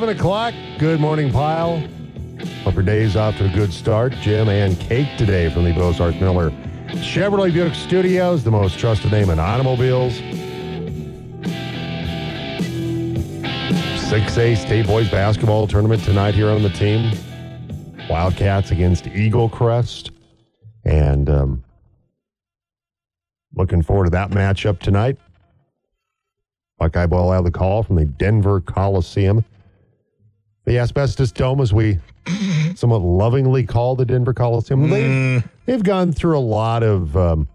[0.00, 0.54] 7 o'clock.
[0.78, 1.86] Good morning, pile.
[2.64, 4.14] Your day's off to a good start.
[4.22, 6.48] Jim and Kate today from the Bozarth Miller
[7.02, 10.14] Chevrolet Buick Studios, the most trusted name in automobiles.
[14.08, 17.12] 6A State Boys Basketball Tournament tonight here on the team.
[18.08, 20.12] Wildcats against Eagle Crest.
[20.82, 21.62] And um,
[23.54, 25.18] looking forward to that matchup tonight.
[26.78, 29.44] Buckeye Ball out of the call from the Denver Coliseum.
[30.70, 31.98] The Asbestos Dome, as we
[32.76, 34.88] somewhat lovingly call the Denver Coliseum.
[34.88, 37.48] They've, they've gone through a lot of um,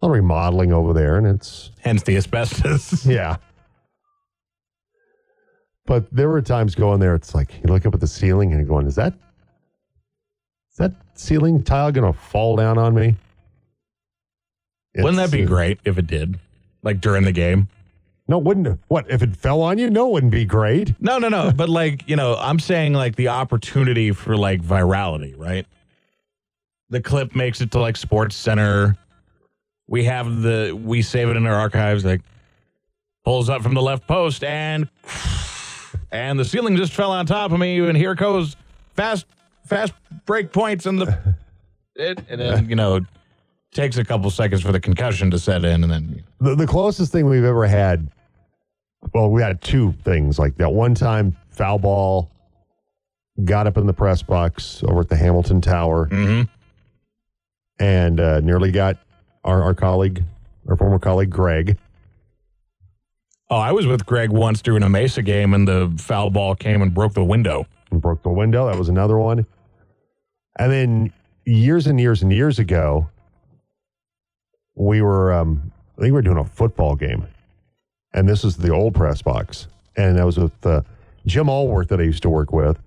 [0.00, 3.06] a lot of remodeling over there, and it's Hence the asbestos.
[3.06, 3.36] yeah.
[5.86, 8.58] But there were times going there, it's like you look up at the ceiling and
[8.58, 9.14] you're going, is that
[10.72, 13.14] is that ceiling tile gonna fall down on me?
[14.96, 16.40] Wouldn't that be uh, great if it did?
[16.82, 17.68] Like during the game?
[18.32, 18.80] No, wouldn't?
[18.88, 19.90] What if it fell on you?
[19.90, 20.98] No, it wouldn't be great.
[21.02, 21.52] No, no, no.
[21.54, 25.66] but like, you know, I'm saying like the opportunity for like virality, right?
[26.88, 28.96] The clip makes it to like Sports Center.
[29.86, 32.22] We have the we save it in our archives, like
[33.22, 34.88] pulls up from the left post and
[36.10, 38.56] and the ceiling just fell on top of me, and here goes
[38.94, 39.26] fast
[39.66, 39.92] fast
[40.24, 41.36] break points and the
[41.96, 43.00] it and then, you know,
[43.72, 47.12] takes a couple seconds for the concussion to set in and then The, the closest
[47.12, 48.08] thing we've ever had,
[49.12, 50.72] well, we had two things like that.
[50.72, 52.30] One time, foul ball
[53.44, 56.48] got up in the press box over at the Hamilton Tower Mhm.
[57.78, 58.98] and uh, nearly got
[59.44, 60.22] our, our colleague,
[60.68, 61.76] our former colleague, Greg.
[63.50, 66.80] Oh, I was with Greg once during a Mesa game, and the foul ball came
[66.80, 67.66] and broke the window.
[67.90, 68.66] and broke the window.
[68.70, 69.44] That was another one.
[70.58, 71.12] And then
[71.44, 73.08] years and years and years ago,
[74.74, 77.26] we were, um, I think we were doing a football game.
[78.14, 79.68] And this is the old press box.
[79.96, 80.82] And that was with uh,
[81.26, 82.78] Jim Allworth that I used to work with.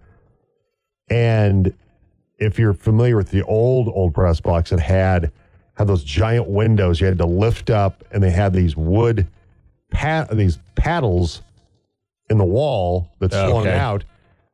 [1.09, 1.74] And
[2.40, 5.31] if you're familiar with the old, old press box, it had,
[5.75, 9.28] had those giant windows you had to lift up, and they had these wood,
[9.91, 11.42] pat, these paddles
[12.30, 13.78] in the wall that swung Okay.
[13.78, 14.03] out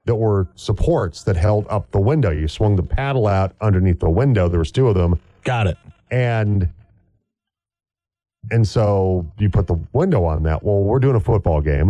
[0.05, 2.31] that were supports that held up the window.
[2.31, 4.49] You swung the paddle out underneath the window.
[4.49, 5.77] There was two of them, Got it.
[6.09, 6.67] and
[8.49, 10.63] and so you put the window on that.
[10.63, 11.89] Well, we're doing a football game,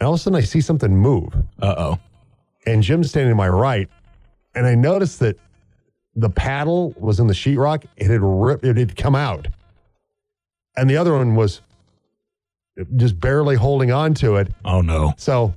[0.00, 1.98] and all of a sudden I see something move, Uh oh.
[2.66, 3.88] and Jim's standing to my right,
[4.54, 5.36] and I noticed that
[6.14, 7.84] the paddle was in the sheetrock.
[7.96, 8.64] It had ripped.
[8.64, 9.48] It had come out,
[10.76, 11.62] and the other one was
[12.96, 14.48] just barely holding on to it.
[14.64, 15.14] Oh no.
[15.16, 15.54] So,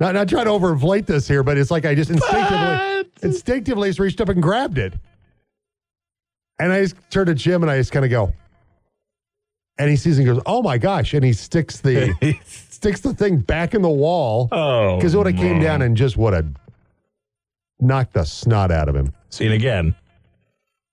[0.00, 4.00] not not trying to overinflate this here, but it's like I just instinctively instinctively just
[4.00, 4.94] reached up and grabbed it,
[6.58, 8.32] and I just turned to Jim and I just kind of go,
[9.82, 12.14] and he sees and goes, "Oh my gosh!" and he sticks the
[12.46, 14.96] sticks the thing back in the wall oh.
[14.96, 16.46] because it would have came down and just would have
[17.80, 19.12] knocked the snot out of him.
[19.30, 19.94] See it again.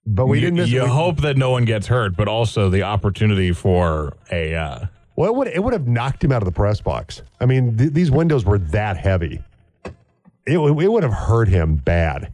[0.08, 0.58] But we you, didn't.
[0.58, 4.56] Miss, You we- hope that no one gets hurt, but also the opportunity for a.
[4.56, 4.86] Uh,
[5.16, 7.22] Well, it would it would have knocked him out of the press box.
[7.40, 9.44] I mean, th- these windows were that heavy.
[10.48, 12.34] It, w- it would have hurt him bad.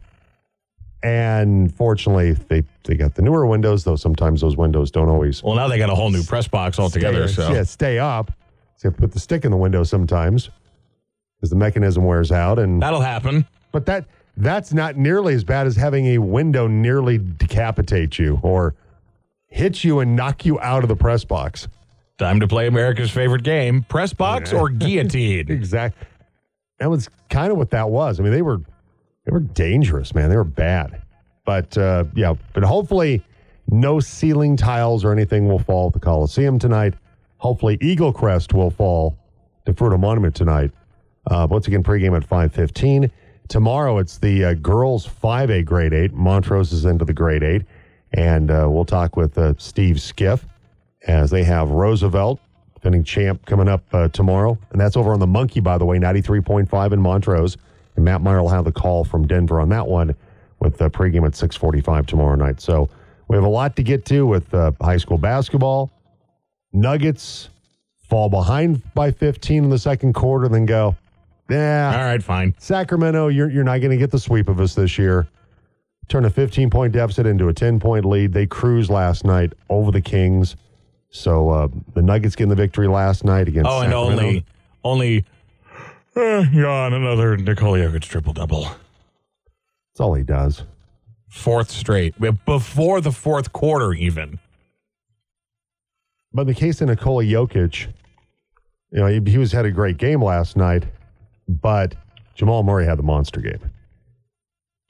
[1.06, 5.54] And fortunately, they they got the newer windows, though sometimes those windows don't always well,
[5.54, 7.28] now they got a whole new press box altogether.
[7.28, 8.32] stay, So yeah, stay up.
[8.76, 10.50] So you have to put the stick in the window sometimes
[11.36, 12.58] because the mechanism wears out.
[12.58, 13.46] And that'll happen.
[13.70, 14.06] but that
[14.36, 18.74] that's not nearly as bad as having a window nearly decapitate you or
[19.46, 21.68] hit you and knock you out of the press box.
[22.18, 25.46] Time to play America's favorite game: press box or guillotine.
[25.50, 26.08] Exactly.
[26.80, 28.18] That was kind of what that was.
[28.18, 28.60] I mean, they were
[29.26, 30.30] they were dangerous, man.
[30.30, 31.02] They were bad.
[31.44, 33.22] But uh, yeah, but hopefully
[33.68, 36.94] no ceiling tiles or anything will fall at the Coliseum tonight.
[37.38, 39.18] Hopefully Eagle Crest will fall
[39.66, 40.70] to Fruita Monument tonight.
[41.26, 43.10] Uh, once again, pregame at five fifteen.
[43.48, 46.12] Tomorrow it's the uh, girls five A Great Eight.
[46.12, 47.62] Montrose is into the Great Eight,
[48.12, 50.46] and uh, we'll talk with uh, Steve Skiff
[51.06, 52.40] as they have Roosevelt
[52.74, 54.56] defending champ coming up uh, tomorrow.
[54.70, 57.56] And that's over on the Monkey, by the way, 93.5 in Montrose.
[57.96, 60.14] And Matt Meyer will have the call from Denver on that one
[60.60, 62.60] with the pregame at 645 tomorrow night.
[62.60, 62.88] So
[63.28, 65.90] we have a lot to get to with uh, high school basketball.
[66.72, 67.48] Nuggets
[68.08, 70.94] fall behind by 15 in the second quarter, then go,
[71.50, 72.54] yeah, All right, fine.
[72.58, 75.28] Sacramento, you're, you're not going to get the sweep of us this year.
[76.08, 78.32] Turn a 15 point deficit into a 10 point lead.
[78.32, 80.56] They cruised last night over the Kings.
[81.08, 84.22] So uh, the Nuggets getting the victory last night against Oh, and Sacramento.
[84.22, 84.44] only,
[84.84, 85.24] only,
[86.16, 88.62] uh, yawn, another Nikola Jokic triple double.
[88.62, 90.62] That's all he does.
[91.28, 92.14] Fourth straight.
[92.44, 94.38] Before the fourth quarter, even.
[96.32, 97.86] But in the case of Nikola Jokic,
[98.92, 100.84] you know, he, he was had a great game last night.
[101.48, 101.94] but
[102.34, 103.70] Jamal Murray had the monster game.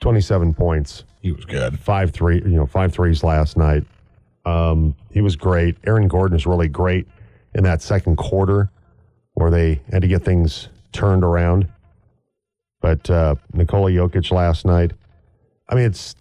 [0.00, 1.78] 27 points, He was good.
[1.78, 3.84] five three, you know, five threes last night.
[4.44, 5.76] Um, he was great.
[5.86, 7.06] Aaron Gordon is really great
[7.54, 8.70] in that second quarter
[9.34, 11.68] where they had to get things turned around.
[12.80, 14.92] But uh, Nikola Jokic last night,
[15.68, 16.14] I mean, it's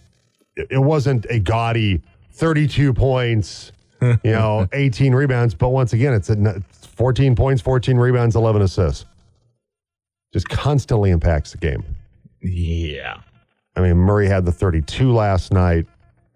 [0.56, 2.02] it wasn't a gaudy
[2.32, 5.54] 32 points, you know, 18 rebounds.
[5.54, 9.06] But once again, it's a n- 14 points, 14 rebounds, 11 assists.
[10.34, 11.84] Just constantly impacts the game.
[12.42, 13.18] Yeah.
[13.76, 15.86] I mean, Murray had the 32 last night,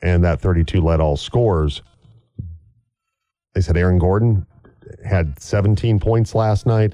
[0.02, 1.82] and that 32 led all scores.
[3.54, 4.46] They said Aaron Gordon
[5.06, 6.94] had 17 points last night,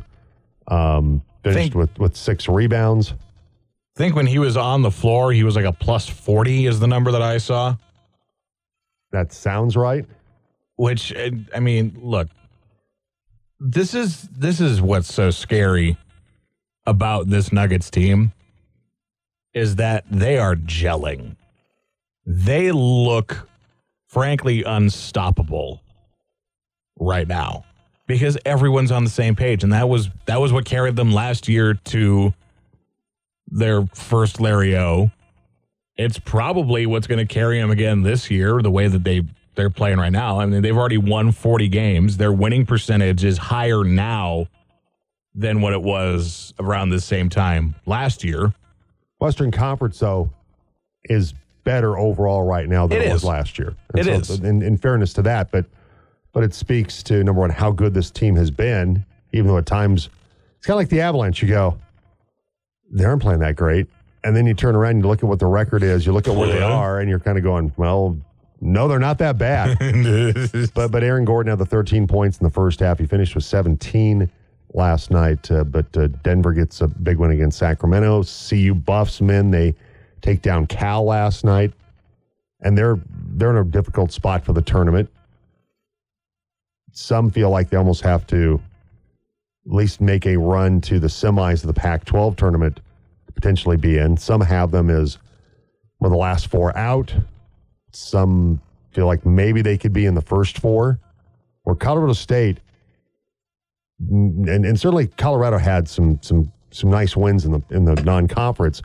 [0.67, 3.13] um, finished Think- with, with six rebounds.
[3.13, 6.79] I think when he was on the floor, he was like a plus 40 is
[6.79, 7.77] the number that I saw.
[9.11, 10.05] That sounds right.
[10.75, 12.27] Which uh, I mean, look,
[13.59, 15.95] this is this is what's so scary
[16.85, 18.33] about this Nuggets team
[19.53, 21.37] is that they are gelling.
[22.25, 23.47] They look
[24.07, 25.81] frankly unstoppable
[26.99, 27.63] right now
[28.07, 31.47] because everyone's on the same page and that was that was what carried them last
[31.47, 32.33] year to
[33.47, 35.11] their first Larry O.
[35.97, 39.23] It's probably what's going to carry them again this year the way that they
[39.55, 40.39] they're playing right now.
[40.39, 42.17] I mean, they've already won 40 games.
[42.17, 44.47] Their winning percentage is higher now
[45.33, 48.53] than what it was around the same time last year.
[49.19, 50.29] Western Conference, though,
[51.05, 53.75] is better overall right now than It it, was last year.
[53.93, 54.29] And It is.
[54.39, 55.65] In, in fairness to that, but
[56.35, 59.65] but it speaks to number one how good this team has been, even though at
[59.65, 60.09] times
[60.57, 61.41] it's kind of like the Avalanche.
[61.41, 61.77] You go,
[62.91, 63.87] they aren't playing that great,
[64.25, 66.05] and then you turn around and you look at what the record is.
[66.05, 68.17] You look at where they are, and you're kind of going, well,
[68.59, 69.79] no, they're not that bad.
[70.73, 72.99] but but Aaron Gordon had the 13 points in the first half.
[72.99, 74.29] He finished with 17
[74.73, 75.49] last night.
[75.49, 78.25] Uh, but uh, Denver gets a big win against Sacramento.
[78.49, 79.73] CU Buffs men they
[80.21, 81.71] take down Cal last night,
[82.59, 82.99] and they're
[83.35, 85.09] they're in a difficult spot for the tournament.
[86.97, 88.61] Some feel like they almost have to
[89.65, 92.79] at least make a run to the semis of the Pac-12 tournament
[93.27, 94.15] to potentially be in.
[94.15, 95.17] Some have them as
[95.97, 97.13] one of the last four out.
[97.91, 98.61] Some
[98.91, 101.01] feel like maybe they could be in the first four.
[101.65, 102.59] Or Colorado State,
[103.99, 108.83] and, and certainly Colorado had some some some nice wins in the in the non-conference.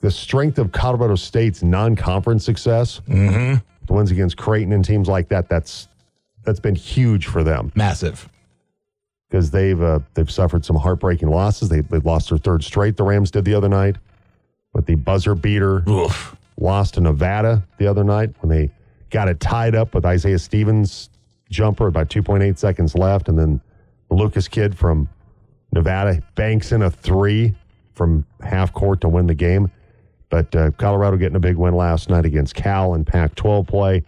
[0.00, 3.58] The strength of Colorado State's non-conference success, mm-hmm.
[3.86, 5.86] the wins against Creighton and teams like that, that's
[6.44, 8.28] that's been huge for them Massive.
[9.28, 11.68] because they've uh, they've suffered some heartbreaking losses.
[11.68, 12.96] They they lost their third straight.
[12.96, 13.96] The Rams did the other night
[14.72, 16.36] with the buzzer beater Oof.
[16.58, 18.70] lost to Nevada the other night when they
[19.10, 21.10] got it tied up with Isaiah Stevens
[21.50, 23.60] jumper about 2.8 seconds left, and then
[24.10, 25.08] Lucas kid from
[25.72, 27.54] Nevada banks in a three
[27.94, 29.70] from half court to win the game.
[30.30, 34.02] But uh, Colorado getting a big win last night against Cal in Pac-12 play.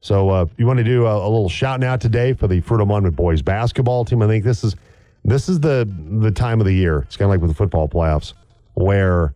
[0.00, 2.86] So uh, you want to do a, a little shout out today for the Fruita
[2.86, 4.22] Monument boys basketball team.
[4.22, 4.76] I think this is
[5.24, 5.88] this is the
[6.20, 7.00] the time of the year.
[7.00, 8.32] It's kind of like with the football playoffs
[8.74, 9.34] where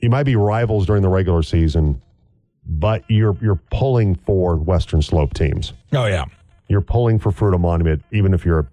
[0.00, 2.00] you might be rivals during the regular season,
[2.66, 5.72] but you're you're pulling for Western Slope teams.
[5.92, 6.26] Oh yeah.
[6.68, 8.70] You're pulling for Fruita Monument, even if you're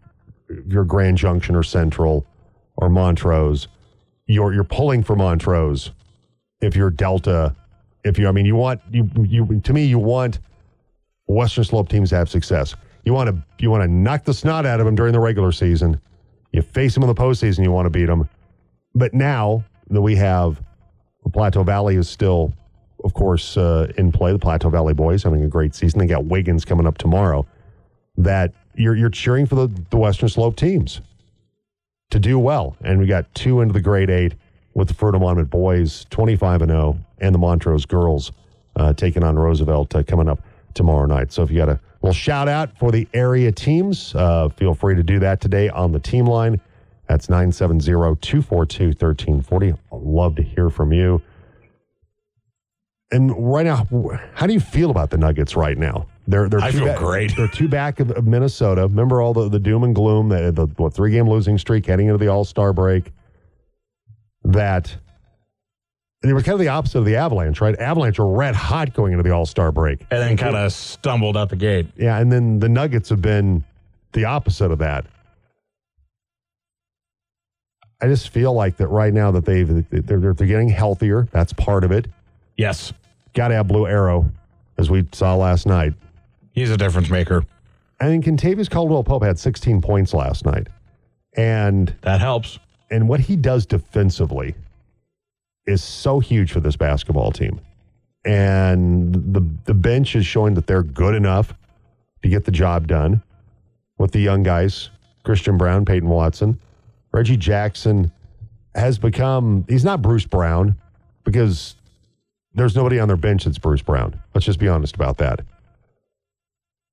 [0.49, 2.25] if you're Grand Junction or Central
[2.75, 3.67] or Montrose.
[4.27, 5.91] You're you're pulling for Montrose.
[6.59, 7.55] If you're Delta,
[8.03, 10.39] if you I mean you want you you to me you want
[11.27, 12.75] Western Slope teams have success.
[13.05, 15.51] You want to you want to knock the snot out of them during the regular
[15.51, 15.99] season.
[16.51, 17.63] You face them in the postseason.
[17.63, 18.27] You want to beat them.
[18.95, 20.61] But now that we have
[21.23, 22.53] the Plateau Valley is still,
[23.03, 24.31] of course, uh, in play.
[24.31, 25.99] The Plateau Valley boys having a great season.
[25.99, 27.45] They got Wiggins coming up tomorrow.
[28.17, 31.01] That you're you're cheering for the, the Western Slope teams
[32.09, 34.35] to do well, and we got two into the Great Eight
[34.73, 38.31] with the Fruita Monument boys, twenty five and zero, and the Montrose girls
[38.75, 40.39] uh, taking on Roosevelt uh, coming up
[40.77, 41.33] tomorrow night.
[41.33, 44.95] So if you got a little shout out for the area teams, uh, feel free
[44.95, 46.61] to do that today on the team line.
[47.09, 47.83] That's 970
[48.21, 49.71] 242 1340.
[49.71, 51.21] I'd love to hear from you.
[53.11, 53.87] And right now,
[54.33, 56.07] how do you feel about the Nuggets right now?
[56.27, 57.35] They're they're I two feel back- great.
[57.37, 58.81] They're two back of, of Minnesota.
[58.81, 62.07] Remember all the, the doom and gloom, the, the what three game losing streak heading
[62.07, 63.13] into the All Star break.
[64.43, 64.93] That
[66.21, 67.77] they were kind of the opposite of the Avalanche, right?
[67.79, 70.01] Avalanche were red hot going into the All Star break.
[70.11, 71.87] And then kind of stumbled out the gate.
[71.95, 73.63] Yeah, and then the Nuggets have been
[74.13, 75.05] the opposite of that.
[78.01, 81.27] I just feel like that right now that they've they're, they're, they're getting healthier.
[81.31, 82.07] That's part of it.
[82.55, 82.93] Yes.
[83.33, 84.29] Got to have Blue Arrow,
[84.77, 85.93] as we saw last night.
[86.51, 87.43] He's a difference maker.
[87.99, 90.67] I think Kentavious Caldwell Pope had 16 points last night,
[91.35, 92.59] and That helps.
[92.91, 94.53] and what he does defensively
[95.67, 97.59] is so huge for this basketball team.
[98.25, 101.53] And the the bench is showing that they're good enough
[102.23, 103.21] to get the job done
[103.97, 104.89] with the young guys,
[105.23, 106.59] Christian Braun, Peyton Watson.
[107.11, 108.11] Reggie Jackson
[108.75, 110.75] has become he's not Bruce Brown
[111.23, 111.75] because
[112.53, 114.19] there's nobody on their bench that's Bruce Brown.
[114.33, 115.41] Let's just be honest about that.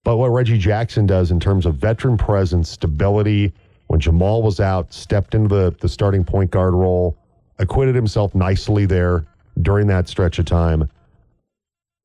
[0.05, 3.53] But what Reggie Jackson does in terms of veteran presence, stability,
[3.87, 7.17] when Jamal was out, stepped into the, the starting point guard role,
[7.59, 9.25] acquitted himself nicely there
[9.61, 10.89] during that stretch of time.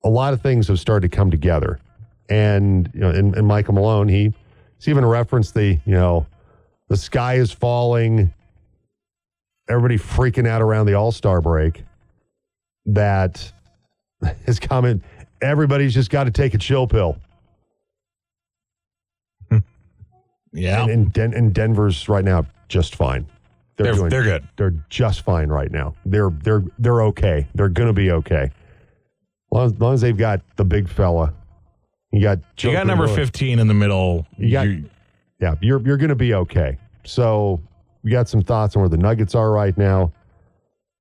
[0.03, 1.79] A lot of things have started to come together.
[2.29, 4.33] And, you know, and, and Michael Malone, he,
[4.77, 6.27] he's even referenced the, you know,
[6.87, 8.33] the sky is falling,
[9.67, 11.83] everybody freaking out around the All Star break.
[12.85, 13.51] That
[14.45, 15.03] his comment,
[15.41, 17.17] everybody's just got to take a chill pill.
[20.51, 20.81] Yeah.
[20.81, 23.27] And, and, Den- and Denver's right now just fine.
[23.85, 24.47] They're, doing, they're good.
[24.57, 25.95] they're just fine right now.
[26.05, 27.47] They're they're they're okay.
[27.55, 28.43] They're gonna be okay.
[28.43, 28.51] As
[29.51, 31.33] long as, long as they've got the big fella.
[32.11, 34.25] You got You got number 15 in the middle.
[34.37, 34.89] You got- You-
[35.39, 36.77] Yeah, you're you're gonna be okay.
[37.05, 37.61] So
[38.03, 40.11] we got some thoughts on where the Nuggets are right now.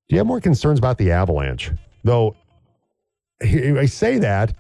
[0.09, 1.71] Do you have more concerns about the Avalanche?
[2.05, 2.37] Though
[3.43, 4.55] I say that,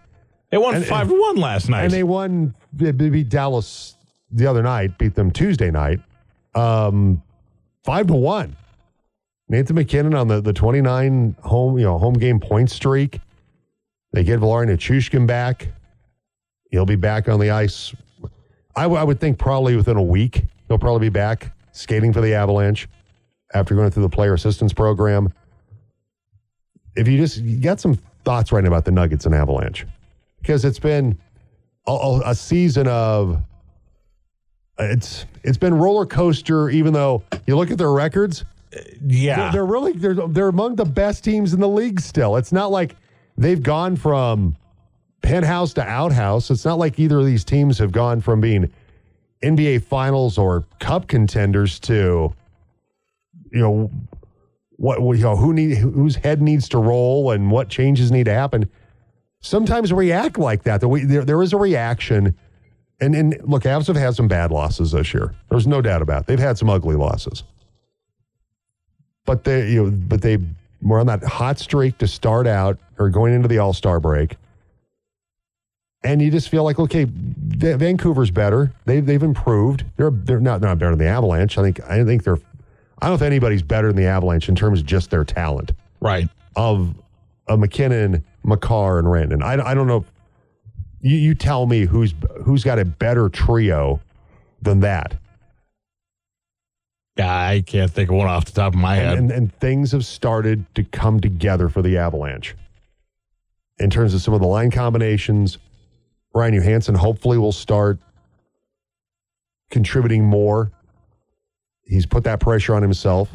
[0.50, 1.84] they won And- 5 to 1 last night.
[1.84, 2.54] and they won.
[2.72, 3.96] They beat Dallas
[4.30, 4.98] the other night.
[4.98, 6.00] Beat them Tuesday night,
[6.54, 7.22] um,
[7.88, 8.54] five to one.
[9.49, 13.18] Nathan MacKinnon on the the twenty nine home you know home game point streak.
[14.12, 15.68] They get Valeri Nichushkin back.
[16.71, 17.95] He'll be back on the ice.
[18.76, 22.21] I, w- I would think probably within a week he'll probably be back skating for
[22.21, 22.88] the Avalanche
[23.54, 25.33] after going through the player assistance program.
[26.95, 29.87] If you just you got some thoughts right now about the Nuggets and Avalanche
[30.42, 31.16] because it's been
[31.87, 33.42] a- a season of
[34.78, 36.68] it's it's been roller coaster.
[36.70, 38.44] Even though you look at their records,
[39.04, 39.37] yeah.
[39.37, 42.00] they're, they're really they're they're among the best teams in the league.
[42.00, 42.97] Still, it's not like
[43.37, 44.56] they've gone from
[45.23, 46.50] penthouse to outhouse.
[46.50, 48.70] It's not like either of these teams have gone from being
[49.42, 52.35] NBA Finals or Cup contenders to
[53.52, 53.90] you know
[54.76, 58.32] what you know who need whose head needs to roll and what changes need to
[58.32, 58.68] happen.
[59.40, 60.80] Sometimes we act like that.
[60.80, 62.37] That we there, there is a reaction.
[63.00, 65.34] And and look, Avs have had some bad losses this year.
[65.50, 66.26] There's no doubt about it.
[66.26, 67.44] They've had some ugly losses.
[69.24, 70.38] But they you know, but they
[70.82, 74.36] were on that hot streak to start out or going into the All-Star break.
[76.04, 78.72] And you just feel like, okay, Va- Vancouver's better.
[78.84, 79.84] They've they've improved.
[79.96, 81.58] They're they're not they're not better than the Avalanche.
[81.58, 82.38] I think I think they're
[83.00, 85.72] I don't know if anybody's better than the Avalanche in terms of just their talent
[86.00, 86.28] right.
[86.56, 86.94] of
[87.46, 89.42] a MacKinnon, Makar, and Randon.
[89.42, 90.04] I, I don't know.
[91.00, 92.14] You, you tell me who's
[92.44, 94.00] who's got a better trio
[94.60, 95.16] than that.
[97.20, 99.18] I can't think of one off the top of my head.
[99.18, 102.54] And, and, and things have started to come together for the Avalanche
[103.78, 105.58] in terms of some of the line combinations.
[106.34, 107.98] Ryan Johansen hopefully will start
[109.70, 110.70] contributing more.
[111.82, 113.30] He's put that pressure on himself,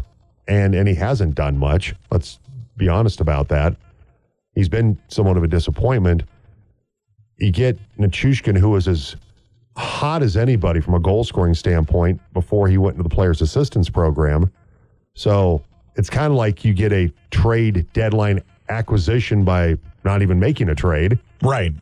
[0.47, 1.95] and and he hasn't done much.
[2.11, 2.39] Let's
[2.77, 3.75] be honest about that.
[4.55, 6.23] He's been somewhat of a disappointment.
[7.37, 9.15] You get Nichushkin, who was as
[9.75, 13.89] hot as anybody from a goal scoring standpoint before he went into the players' assistance
[13.89, 14.51] program.
[15.15, 15.63] So
[15.95, 20.75] it's kind of like you get a trade deadline acquisition by not even making a
[20.75, 21.19] trade.
[21.41, 21.73] right.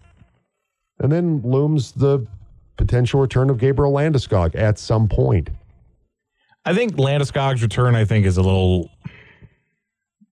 [1.00, 2.28] And then looms the
[2.78, 5.50] potential return of Gabriel Landeskog at some point.
[6.64, 8.88] I think Landeskog's return, I think, is a little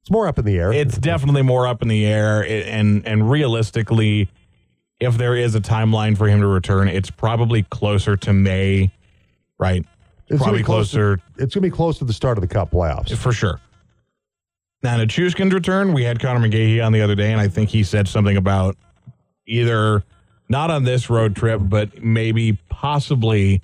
[0.02, 0.72] It's more up in the air.
[0.72, 4.30] it's definitely more up in the air and and realistically
[5.00, 8.92] if there is a timeline for him to return it's probably closer to may
[9.58, 9.86] right?
[10.28, 12.48] It's probably close to- closer it's going to be close to the start of the
[12.48, 13.16] Cup playoffs.
[13.16, 13.60] for sure.
[14.84, 17.70] Now to Chuskin's return we had Connor McGahee on the other day and I think
[17.70, 18.78] he said something about
[19.46, 20.04] either
[20.48, 23.62] not on this road trip but maybe possibly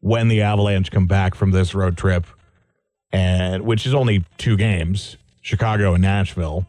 [0.00, 2.26] when the Avalanche come back from this road trip
[3.12, 6.66] and which is only two games Chicago and Nashville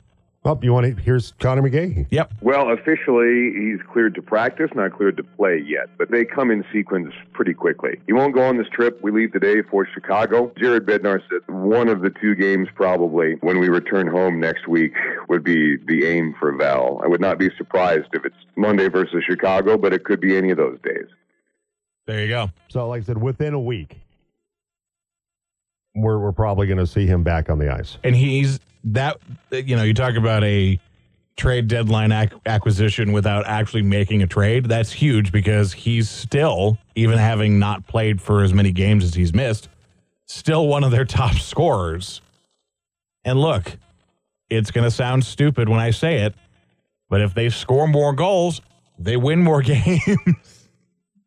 [0.47, 1.01] Oh, you want to?
[1.01, 2.07] Here's Connor McGahee.
[2.09, 6.51] yep Well, officially, he's cleared to practice, not cleared to play yet, but they come
[6.51, 7.99] in sequence pretty quickly.
[8.07, 9.01] He won't go on this trip.
[9.03, 10.53] We leave today for Chicago.
[10.57, 14.93] Jared Bednar said one of the two games, probably, when we return home next week,
[15.27, 17.01] would be the aim for Val.
[17.03, 20.51] I would not be surprised if it's Monday versus Chicago, but it could be any
[20.51, 21.07] of those days.
[22.05, 23.97] there you go So, like I said, within a week,
[25.93, 27.97] we're we're probably going to see him back on the ice.
[28.05, 28.61] and he's
[28.93, 29.19] that
[29.51, 30.79] you know you talk about a
[31.35, 37.17] trade deadline ac- acquisition without actually making a trade that's huge because he's still even
[37.19, 39.69] having not played for as many games as he's missed
[40.27, 42.21] still one of their top scorers.
[43.25, 43.77] And look,
[44.49, 46.35] it's going to sound stupid when I say it,
[47.09, 48.61] but if they score more goals,
[48.99, 50.69] they win more games.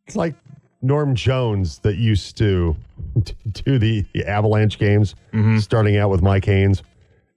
[0.06, 0.34] It's like
[0.82, 2.76] Norm Jones that used to
[3.52, 5.58] do the, the Avalanche games, mm-hmm.
[5.58, 6.82] starting out with Mike Haynes.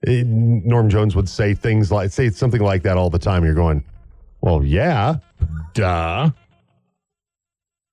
[0.05, 3.45] Norm Jones would say things like, say something like that all the time.
[3.45, 3.83] You're going,
[4.41, 5.15] well, yeah,
[5.74, 6.29] Duh.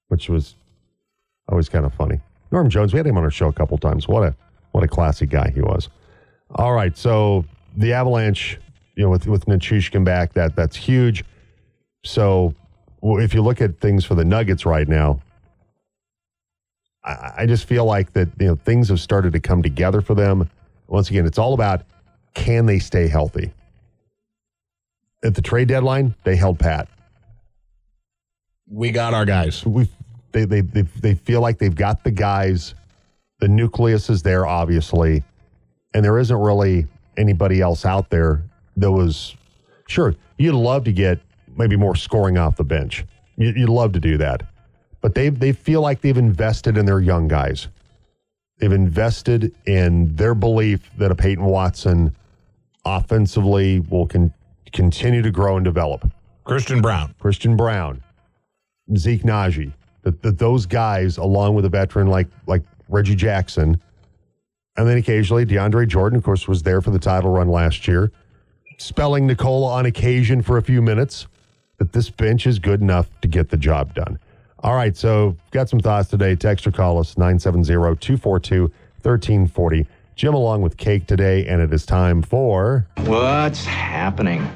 [0.09, 0.57] which was
[1.49, 2.21] always kind of funny.
[2.51, 4.09] Norm Jones, we had him on our show a couple times.
[4.09, 4.35] What a
[4.73, 5.89] what a classy guy he was.
[6.57, 7.45] All right, so
[7.77, 8.59] the Avalanche,
[8.97, 11.25] you know, with with Nichushkin back, that that's huge.
[12.05, 12.55] So
[13.03, 15.21] if you look at things for the Nuggets right now,
[17.05, 20.15] I, I just feel like that you know things have started to come together for
[20.17, 20.51] them.
[20.89, 21.83] Once again, it's all about
[22.35, 23.53] can they stay healthy.
[25.23, 26.89] At the trade deadline, they held pat
[28.69, 29.65] We got our guys.
[29.67, 29.89] we
[30.33, 32.75] they, they they they feel like they've got the guys.
[33.41, 35.23] The nucleus is there, obviously,
[35.95, 38.43] and there isn't really anybody else out there
[38.77, 39.35] that was
[39.89, 40.15] sure.
[40.39, 41.19] You'd love to get
[41.57, 43.05] maybe more scoring off the bench.
[43.37, 44.43] You, you'd love to do that,
[45.01, 47.69] but they they feel like they've invested in their young guys.
[48.59, 52.15] They've invested in their belief that a Peyton Watson
[52.85, 54.33] offensively will con-
[54.73, 56.11] continue to grow and develop.
[56.45, 57.15] Christian Braun.
[57.19, 58.03] Christian Braun,
[58.97, 59.73] Zeke Nnaji,
[60.03, 63.81] that, that those guys, along with a veteran like like Reggie Jackson,
[64.77, 68.11] and then occasionally DeAndre Jordan, of course, was there for the title run last year,
[68.79, 71.27] spelling Nikola on occasion for a few minutes.
[71.79, 74.19] That this bench is good enough to get the job done.
[74.63, 76.37] All right, so got some thoughts today.
[76.37, 79.87] Text or call us 970-242-1340.
[80.21, 84.47] Jim along with Kate today, and it is time for What's happening?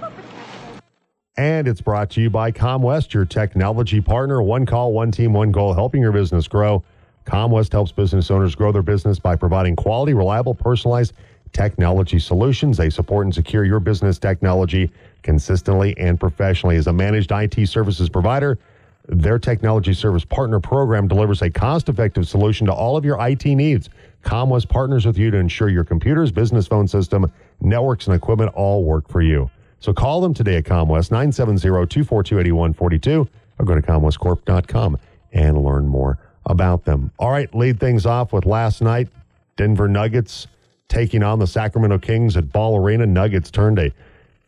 [1.38, 4.42] And it's brought to you by ComWest, your technology partner.
[4.42, 6.84] One call, one team, one goal, helping your business grow.
[7.24, 11.14] ComWest helps business owners grow their business by providing quality, reliable, personalized
[11.54, 12.76] technology solutions.
[12.76, 14.90] They support and secure your business technology
[15.22, 16.76] consistently and professionally.
[16.76, 18.58] As a managed IT services provider,
[19.06, 23.44] their technology service partner program delivers a cost effective solution to all of your IT
[23.44, 23.90] needs.
[24.22, 28.84] ComWest partners with you to ensure your computers, business phone system, networks, and equipment all
[28.84, 29.50] work for you.
[29.80, 34.98] So call them today at ComWest, 970-242-8142, or go to comwestcorp.com
[35.32, 37.10] and learn more about them.
[37.18, 39.08] All right, lead things off with last night,
[39.56, 40.46] Denver Nuggets
[40.88, 43.04] taking on the Sacramento Kings at Ball Arena.
[43.04, 43.90] Nuggets turned a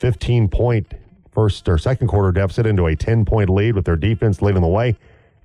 [0.01, 0.95] 15-point
[1.37, 4.97] first or second quarter deficit into a 10-point lead with their defense leading the way.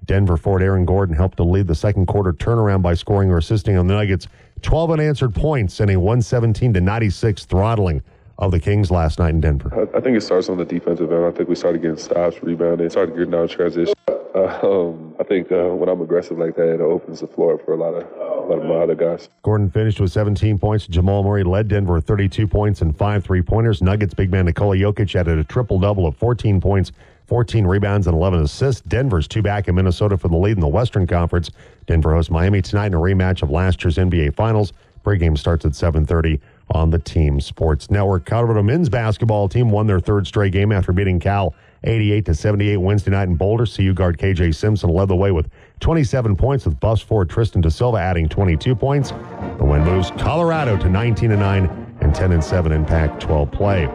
[0.06, 3.76] Denver forward Aaron Gordon helped to lead the second quarter turnaround by scoring or assisting
[3.76, 4.30] on the Nuggets
[4.62, 8.02] 12 unanswered points and a 117 to 96 throttling
[8.42, 9.72] of the Kings last night in Denver.
[9.74, 11.26] I, I think it starts on the defensive end.
[11.26, 13.94] I think we started getting stops, rebounding, started getting down transition.
[14.08, 17.74] Uh, um, I think uh, when I'm aggressive like that, it opens the floor for
[17.74, 19.30] a lot of a lot of my other guys.
[19.44, 20.88] Gordon finished with 17 points.
[20.88, 23.82] Jamal Murray led Denver 32 points and five three pointers.
[23.82, 26.92] Nuggets big man Nikola Jokic added a triple double of 14 points,
[27.28, 28.82] 14 rebounds, and 11 assists.
[28.82, 31.52] Denver's two back in Minnesota for the lead in the Western Conference.
[31.86, 34.74] Denver hosts Miami tonight in a rematch of last year's NBA Finals.
[35.06, 36.40] Pregame starts at 7:30
[36.74, 38.26] on the Team Sports Network.
[38.26, 41.54] Colorado men's basketball team won their third straight game after beating Cal
[41.84, 43.66] 88 to 78 Wednesday night in Boulder.
[43.66, 47.72] CU guard KJ Simpson led the way with 27 points, with bus forward Tristan De
[47.72, 49.12] Silva adding 22 points.
[49.58, 53.88] The win moves Colorado to 19 and 9 and 10 and 7 in Pac-12 play.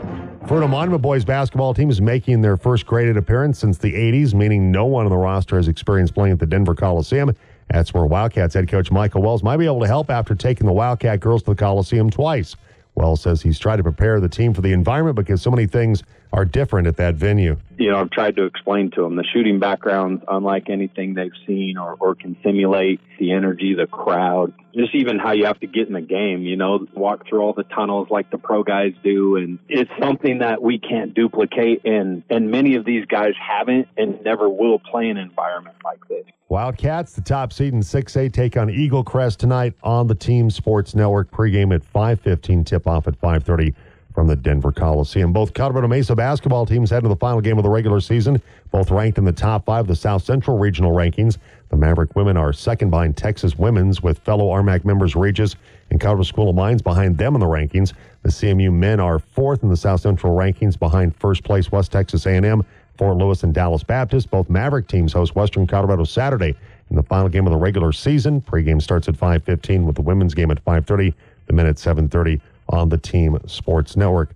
[0.47, 4.71] Fruita Monument boys basketball team is making their first graded appearance since the 80s, meaning
[4.71, 7.35] no one on the roster has experience playing at the Denver Coliseum.
[7.69, 10.73] That's where Wildcats head coach Michael Wells might be able to help after taking the
[10.73, 12.55] Wildcat girls to the Coliseum twice.
[12.97, 16.03] Wells says he's tried to prepare the team for the environment because so many things
[16.37, 17.57] are different at that venue.
[17.79, 21.79] you know, I've tried to explain to them the shooting background's unlike anything they've seen
[21.79, 25.87] or, or can simulate the energy, the crowd, just even how you have to get
[25.87, 29.37] in the game, you know, walk through all the tunnels like the pro guys do.
[29.37, 31.87] And it's something that we can't duplicate.
[31.87, 36.27] And, and many of these guys haven't and never will play an environment like this.
[36.51, 40.95] Wildcats, the top seed in 6A, take on Eagle Crest tonight on the Team Sports
[40.95, 41.31] Network.
[41.31, 43.75] Pregame at 5:15, tip-off at 5:30
[44.17, 45.31] from the Denver Coliseum.
[45.31, 48.41] Both Colorado Mesa basketball teams head to the final game of the regular season,
[48.73, 51.37] both ranked in the top five of the South Central regional rankings.
[51.69, 55.55] The Maverick women are second behind Texas women's, with fellow RMAC members Regis
[55.91, 57.93] and Colorado School of Mines behind them in the rankings.
[58.23, 62.25] The CMU men are fourth in the South Central rankings, behind first place West Texas
[62.25, 62.65] A&M.
[62.97, 64.31] Fort Lewis and Dallas Baptist.
[64.31, 66.57] Both Maverick teams host Western Colorado Saturday
[66.89, 68.41] in the final game of the regular season.
[68.41, 71.13] Pregame starts at 5:15 with the women's game at 5:30.
[71.49, 74.31] The men at 7:30 on the Team Sports Network.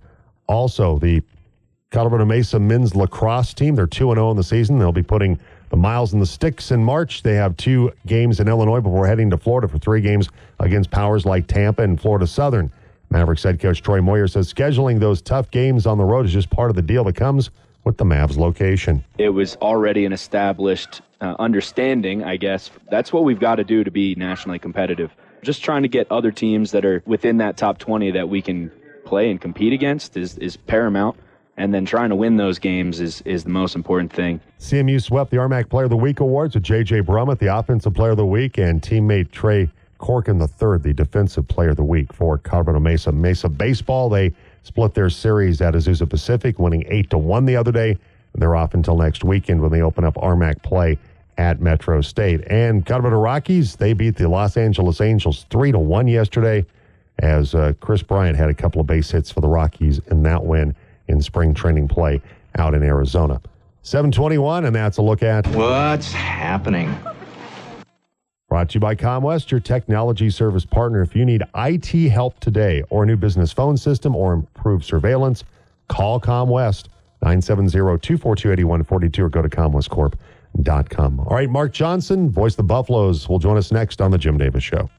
[0.47, 1.23] Also, the
[1.91, 3.75] Colorado Mesa men's lacrosse team.
[3.75, 4.79] They're 2 0 in the season.
[4.79, 5.39] They'll be putting
[5.71, 7.23] the Miles and the Sticks in March.
[7.23, 10.29] They have two games in Illinois before heading to Florida for three games
[10.61, 12.71] against powers like Tampa and Florida Southern.
[13.11, 16.49] Mavericks head coach Troy Moyer says scheduling those tough games on the road is just
[16.49, 17.51] part of the deal that comes
[17.85, 19.03] with the Mavs location.
[19.19, 22.71] It was already an established uh, understanding, I guess.
[22.89, 25.11] That's what we've got to do to be nationally competitive.
[25.43, 28.71] Just trying to get other teams that are within that top 20 that we can
[29.05, 31.17] play and compete against is, is paramount.
[31.57, 34.41] And then trying to win those games is, is the most important thing.
[34.59, 37.03] CMU swept the RMAC Player of the Week awards with J.J.
[37.03, 41.71] Brummett, the Offensive Player of the Week, and teammate Trey Corkin III, the Defensive Player
[41.71, 43.13] of the Week for Colorado Mesa.
[43.13, 47.73] Mesa Baseball, they split their series at Azusa Pacific, winning 8 to 1 the other
[47.73, 47.99] day.
[48.35, 50.99] They're off until next weekend when they open up RMAC play
[51.41, 52.43] at Metro State.
[52.49, 56.67] And Colorado Rockies, they beat the Los Angeles Angels 3 to 1 yesterday
[57.21, 60.45] as uh, Kris Bryant had a couple of base hits for the Rockies in that
[60.45, 60.77] win
[61.09, 62.21] in spring training play
[62.59, 63.41] out in Arizona.
[63.83, 66.95] 721, and that's a look at What's happening?
[68.51, 71.01] Brought to you by ComWest, your technology service partner.
[71.01, 75.45] If you need IT help today or a new business phone system or improved surveillance,
[75.89, 76.89] call ComWest
[77.23, 80.19] 970-242-8142 or go to comwestcorp.com.
[81.21, 84.37] All right, Mark Johnson, voice of the Buffaloes, will join us next on the Jim
[84.37, 84.91] Davis Show.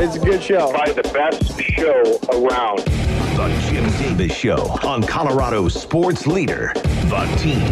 [0.00, 0.70] It's a good show.
[0.70, 2.78] Probably the best show around.
[3.36, 7.62] The Jim Davis Show on Colorado Sports Leader, The Team.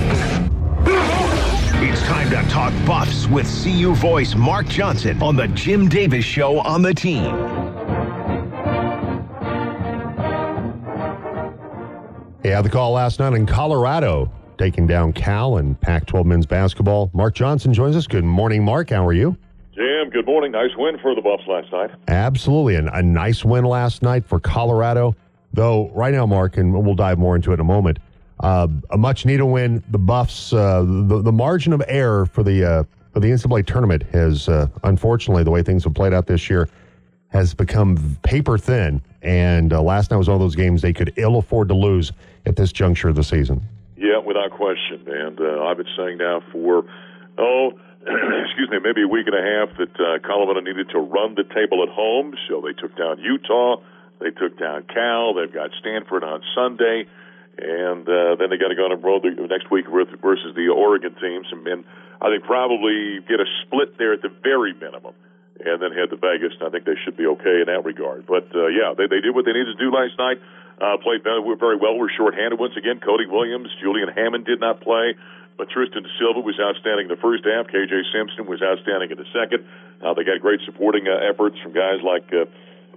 [1.88, 6.58] It's time to talk Buffs with CU voice Mark Johnson on The Jim Davis Show
[6.60, 7.24] on The Team.
[12.42, 16.46] He had the call last night in Colorado, taking down Cal and Pac 12 men's
[16.46, 17.10] basketball.
[17.12, 18.06] Mark Johnson joins us.
[18.06, 18.90] Good morning, Mark.
[18.90, 19.36] How are you?
[19.74, 20.52] Jim, good morning.
[20.52, 21.90] Nice win for the Buffs last night.
[22.08, 22.76] Absolutely.
[22.76, 25.14] And a nice win last night for Colorado.
[25.52, 27.98] Though, right now, Mark, and we'll dive more into it in a moment,
[28.40, 29.82] uh, a much needed win.
[29.90, 34.02] The Buffs, uh, the, the margin of error for the, uh, for the NCAA tournament
[34.12, 36.68] has, uh, unfortunately, the way things have played out this year,
[37.28, 39.02] has become paper thin.
[39.22, 42.12] And uh, last night was one of those games they could ill afford to lose
[42.44, 43.62] at this juncture of the season.
[43.96, 45.08] Yeah, without question.
[45.08, 46.84] And uh, I've been saying now for,
[47.38, 47.72] oh,
[48.44, 51.44] excuse me, maybe a week and a half that uh, Colorado needed to run the
[51.44, 52.34] table at home.
[52.48, 53.76] So they took down Utah.
[54.20, 55.34] They took down Cal.
[55.34, 57.08] They've got Stanford on Sunday.
[57.56, 61.16] And uh, then they got to go on the road next week versus the Oregon
[61.16, 61.46] teams.
[61.50, 61.84] And
[62.20, 65.14] I think probably get a split there at the very minimum.
[65.56, 66.52] And then head to Vegas.
[66.60, 68.26] And I think they should be okay in that regard.
[68.26, 70.40] But uh, yeah, they, they did what they needed to do last night.
[70.76, 71.40] Uh, played very
[71.76, 71.96] well.
[71.96, 73.00] We're shorthanded once again.
[73.00, 75.16] Cody Williams, Julian Hammond did not play.
[75.56, 77.66] But Tristan Silva was outstanding in the first half.
[77.72, 79.64] KJ Simpson was outstanding in the second.
[80.04, 82.44] Uh, they got great supporting uh, efforts from guys like, uh,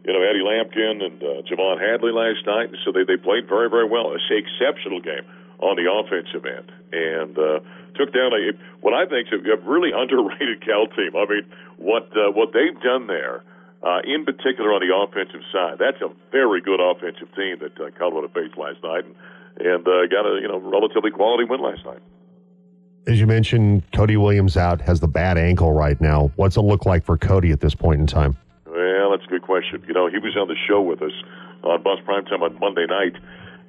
[0.04, 2.68] you know, Eddie Lampkin and uh, J'Vonne Hadley last night.
[2.68, 4.12] And so they, they played very, very well.
[4.12, 5.24] It's an exceptional game
[5.60, 6.68] on the offensive end.
[6.92, 7.60] And uh,
[8.00, 11.12] took down a what I think is a really underrated Cal team.
[11.20, 11.46] I mean,
[11.78, 13.44] what uh, what they've done there,
[13.84, 17.92] uh, in particular on the offensive side, that's a very good offensive team that uh,
[18.00, 19.16] Colorado faced last night, and,
[19.60, 22.00] and uh, got a you know relatively quality win last night.
[23.08, 26.32] As you mentioned, Cody Williams out has the bad ankle right now.
[26.36, 28.38] What's it look like for Cody at this point in time?
[28.68, 29.84] Well, that's a good question.
[29.88, 31.14] You know, he was on the show with us
[31.64, 33.16] on Bus Primetime on Monday night.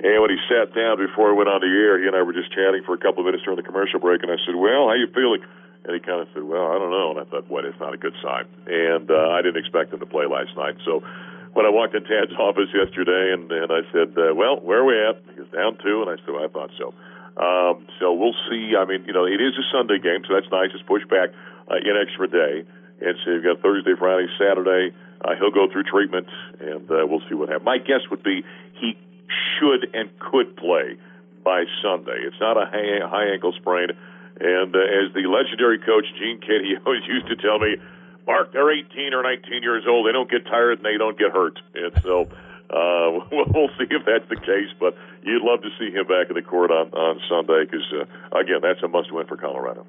[0.00, 2.32] And when he sat down before we went on the air, he and I were
[2.32, 4.24] just chatting for a couple of minutes during the commercial break.
[4.24, 5.44] And I said, "Well, how you feeling?"
[5.84, 7.92] And he kind of said, "Well, I don't know." And I thought, "Boy, it's not
[7.92, 10.80] a good sign." And uh, I didn't expect him to play last night.
[10.88, 11.04] So
[11.52, 14.88] when I walked in Tad's office yesterday, and, and I said, uh, "Well, where are
[14.88, 16.96] we at?" He goes, "Down two." And I said, well, "I thought so."
[17.36, 18.72] Um, so we'll see.
[18.76, 20.72] I mean, you know, it is a Sunday game, so that's nice.
[20.72, 21.30] It's pushed back
[21.68, 22.64] uh, an extra day.
[23.00, 24.92] And so you've got Thursday, Friday, Saturday.
[25.20, 26.28] Uh, he'll go through treatment,
[26.60, 27.64] and uh, we'll see what happens.
[27.64, 28.44] My guess would be
[28.80, 28.96] he
[29.58, 30.96] should and could play
[31.44, 32.20] by Sunday.
[32.26, 33.88] It's not a high, high ankle sprain.
[34.40, 37.76] And uh, as the legendary coach Gene Keady always used to tell me,
[38.26, 40.06] Mark, they're 18 or 19 years old.
[40.06, 41.58] They don't get tired and they don't get hurt.
[41.74, 42.28] And so
[42.70, 44.72] uh, we'll see if that's the case.
[44.78, 48.38] But you'd love to see him back in the court on, on Sunday because, uh,
[48.38, 49.86] again, that's a must win for Colorado.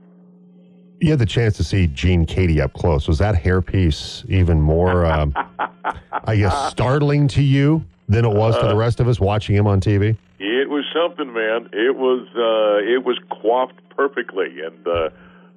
[1.00, 3.08] You had the chance to see Gene Keady up close.
[3.08, 5.34] Was that hairpiece even more, um,
[6.26, 9.68] I guess, startling to you than it was to the rest of us watching him
[9.68, 10.18] on TV?
[10.40, 11.70] It was something, man.
[11.74, 15.10] It was uh, it was coiffed perfectly, and uh,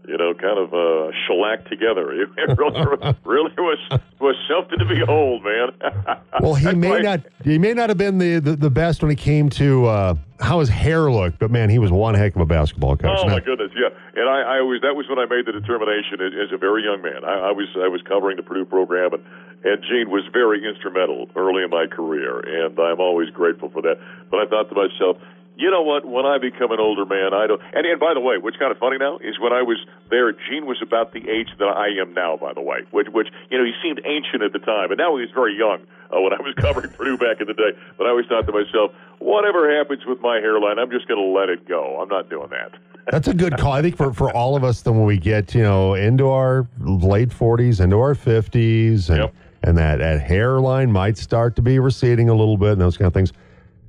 [0.07, 2.13] you know, kind of uh, shellacked together.
[2.13, 3.79] It, it really, really was
[4.21, 6.19] was something to behold, man.
[6.41, 9.19] well, he may not he may not have been the, the, the best when it
[9.19, 12.47] came to uh, how his hair looked, but man, he was one heck of a
[12.47, 13.19] basketball coach.
[13.19, 13.89] Oh now, my goodness, yeah.
[14.15, 16.85] And I, I always that was when I made the determination as, as a very
[16.85, 17.25] young man.
[17.25, 19.25] I, I was I was covering the Purdue program, and
[19.65, 23.97] and Gene was very instrumental early in my career, and I'm always grateful for that.
[24.31, 25.17] But I thought to myself,
[25.57, 26.05] you know what?
[26.05, 27.63] When I become an older man, I don't.
[27.73, 29.79] And, and by the way, what's kind of funny now is when I was
[30.11, 32.37] there, Gene was about the age that I am now.
[32.37, 35.17] By the way, which, which you know, he seemed ancient at the time, and now
[35.17, 35.87] he's very young.
[36.11, 38.53] Uh, when I was covering Purdue back in the day, but I always thought to
[38.53, 42.01] myself, whatever happens with my hairline, I'm just going to let it go.
[42.03, 42.75] I'm not doing that.
[43.11, 43.73] That's a good call.
[43.73, 46.67] I think for, for all of us, then when we get you know into our
[46.81, 49.35] late 40s, into our 50s, and Yep.
[49.67, 53.07] And that, that hairline might start to be receding a little bit, and those kind
[53.07, 53.33] of things.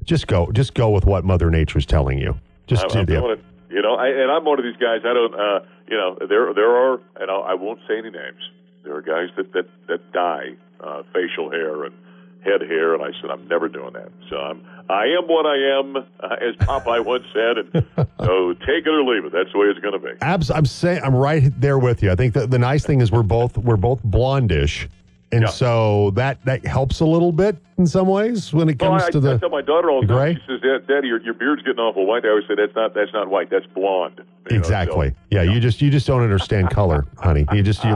[0.03, 2.37] Just go, just go with what Mother Nature's telling you.
[2.67, 3.39] Just I'm, do I'm the- it.
[3.69, 5.01] You know, I, and I'm one of these guys.
[5.03, 5.33] I don't.
[5.33, 8.39] Uh, you know, there there are, and I'll, I won't say any names.
[8.83, 11.93] There are guys that that that dye uh, facial hair and
[12.41, 14.09] head hair, and I said I'm never doing that.
[14.29, 18.85] So I'm I am what I am, uh, as Popeye once said, and so take
[18.85, 19.31] it or leave it.
[19.33, 20.21] That's the way it's going to be.
[20.21, 22.11] Abs, I'm saying I'm right there with you.
[22.11, 24.87] I think that the nice thing is we're both we're both blondish,
[25.31, 25.47] and Yeah.
[25.49, 29.11] so that that helps a little bit in some ways when it Well, comes I,
[29.11, 29.37] to I the.
[29.39, 30.33] tell my daughter all the the time.
[30.33, 30.35] gray?
[30.35, 32.93] She says, "Dad, Daddy, your, your beard's getting awful white." I always say, "That's not
[32.93, 33.49] that's not white.
[33.49, 35.09] That's blonde." You know, Exactly.
[35.09, 37.45] so- yeah, you just you just don't understand color, honey.
[37.53, 37.95] You just you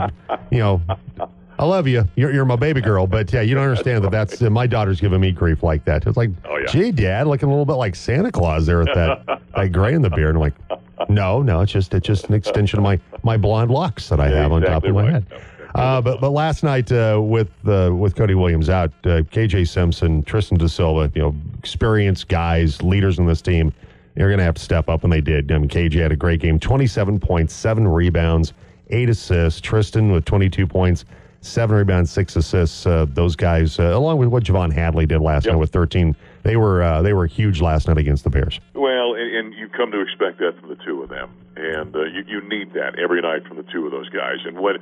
[0.50, 0.80] you know.
[1.58, 2.08] I love you.
[2.16, 4.10] You're, you're my baby girl, but yeah, you don't understand that.
[4.10, 6.06] That's uh, my daughter's giving me grief like that.
[6.06, 6.64] It's like, Oh, yeah.
[6.68, 10.00] gee, Dad, looking a little bit like Santa Claus there with that that gray in
[10.00, 10.36] the beard.
[10.36, 10.54] I'm like,
[11.10, 14.30] no, no, it's just it's just an extension of my my blonde locks that I
[14.30, 15.12] Yeah, have on top of my right.
[15.12, 15.26] head.
[15.74, 20.22] Uh, but but last night uh, with uh, with Cody Williams out, uh, KJ Simpson,
[20.24, 23.72] Tristan De Silva, you know, experienced guys, leaders in this team,
[24.14, 25.50] they're going to have to step up, and they did.
[25.52, 28.52] I mean, KJ had a great game, twenty seven points, seven rebounds,
[28.90, 29.60] eight assists.
[29.60, 31.04] Tristan with twenty two points,
[31.40, 32.84] seven rebounds, six assists.
[32.86, 35.54] Uh, those guys, uh, along with what J'Vonne Hadley did last Yep.
[35.54, 38.58] night with thirteen, they were uh, they were huge last night against the Bears.
[38.74, 42.02] Well, and, and you come to expect that from the two of them, and uh,
[42.04, 44.38] you you need that every night from the two of those guys.
[44.44, 44.76] And when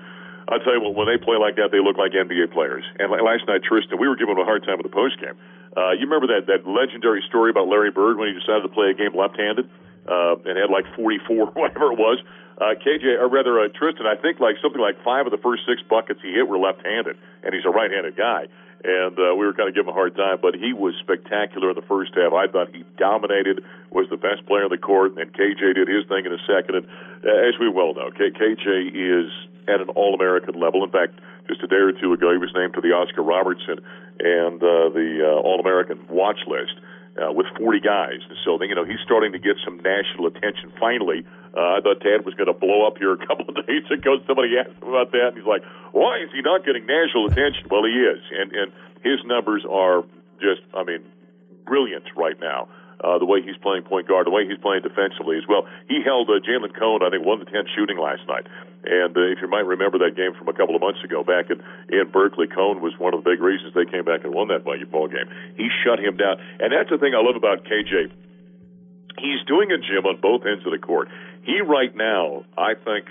[0.48, 2.84] I'll tell you what, when they play like that, they look like NBA players.
[2.98, 5.36] And last night, Tristan, we were giving him a hard time in the post game.
[5.76, 8.90] Uh, you remember that that legendary story about Larry Bird when he decided to play
[8.90, 9.68] a game left-handed
[10.08, 12.18] uh, and had like 44, whatever it was.
[12.56, 15.62] Uh, KJ, or rather uh, Tristan, I think like something like five of the first
[15.68, 18.48] six buckets he hit were left-handed, and he's a right-handed guy.
[18.84, 21.70] And uh, we were kind of giving him a hard time, but he was spectacular
[21.70, 22.32] in the first half.
[22.32, 26.06] I thought he dominated, was the best player on the court, and KJ did his
[26.06, 26.76] thing in the second.
[26.76, 26.86] And
[27.26, 29.32] uh, as we well know, K- KJ is
[29.66, 30.84] at an All-American level.
[30.84, 33.80] In fact, just a day or two ago, he was named to the Oscar Robertson
[34.20, 36.74] and uh, the uh, All-American watch list
[37.18, 38.20] uh, with 40 guys.
[38.44, 41.26] So, you know, he's starting to get some national attention finally.
[41.56, 44.18] Uh, I thought Tad was going to blow up here a couple of days ago.
[44.26, 47.66] Somebody asked him about that, and he's like, why is he not getting national attention?
[47.70, 48.22] Well, he is.
[48.30, 50.04] And, and his numbers are
[50.40, 51.02] just, I mean,
[51.66, 52.68] brilliant right now.
[52.98, 55.68] Uh, the way he's playing point guard, the way he's playing defensively as well.
[55.86, 58.46] He held uh, Jalen Cone, I think, one to ten shooting last night.
[58.84, 61.50] And uh, if you might remember that game from a couple of months ago back
[61.50, 64.48] in, in Berkeley, Cone was one of the big reasons they came back and won
[64.48, 65.26] that ball game.
[65.56, 68.12] He shut him down, and that's the thing I love about KJ.
[69.18, 71.08] He's doing a gym on both ends of the court.
[71.42, 73.06] He right now, I think,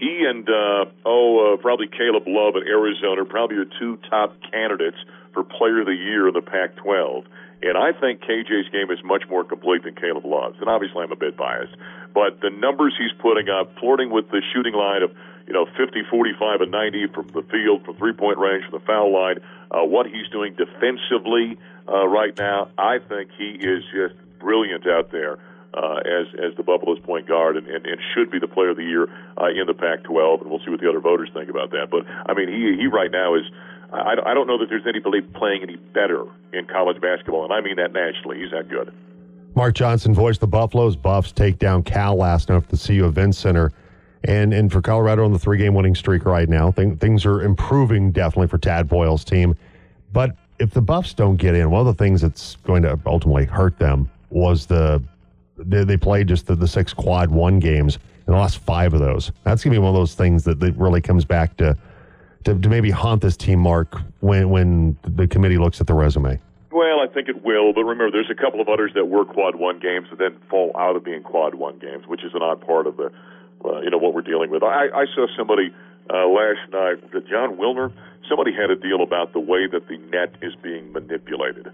[0.00, 4.34] he and uh, oh, uh, probably Caleb Love at Arizona, are probably your two top
[4.50, 4.96] candidates
[5.34, 7.26] for Player of the Year in the Pac-12.
[7.62, 10.58] And I think KJ's game is much more complete than Caleb Love's.
[10.60, 11.76] And obviously, I'm a bit biased,
[12.14, 15.12] but the numbers he's putting up, flirting with the shooting line of
[15.46, 19.12] you know 50, 45, and 90 from the field, from three-point range, from the foul
[19.12, 24.86] line, uh, what he's doing defensively uh, right now, I think he is just brilliant
[24.86, 25.38] out there
[25.74, 28.76] uh, as as the Buffalo's point guard and, and, and should be the player of
[28.76, 30.40] the year uh, in the Pac-12.
[30.42, 31.88] And we'll see what the other voters think about that.
[31.90, 33.44] But I mean, he he right now is.
[33.92, 37.60] I, I don't know that there's anybody playing any better in college basketball, and I
[37.60, 38.38] mean that nationally.
[38.40, 38.92] He's that good.
[39.54, 40.96] Mark Johnson voiced the Buffaloes.
[40.96, 43.72] Buffs take down Cal last night at the CU Event Center.
[44.24, 47.42] And and for Colorado on the three game winning streak right now, thing, things are
[47.42, 49.56] improving definitely for Tad Boyle's team.
[50.12, 53.46] But if the Buffs don't get in, one of the things that's going to ultimately
[53.46, 55.02] hurt them was the
[55.56, 59.32] they, they played just the, the six quad one games and lost five of those.
[59.44, 61.76] That's going to be one of those things that, that really comes back to,
[62.44, 66.40] to to maybe haunt this team, Mark, when when the committee looks at the resume.
[66.72, 69.56] Well, I think it will, but remember, there's a couple of others that were quad
[69.56, 72.64] one games and then fall out of being quad one games, which is an odd
[72.64, 73.10] part of the,
[73.64, 74.62] uh, you know, what we're dealing with.
[74.62, 75.74] I, I saw somebody
[76.08, 77.92] uh, last night, the John Wilner.
[78.28, 81.66] Somebody had a deal about the way that the net is being manipulated,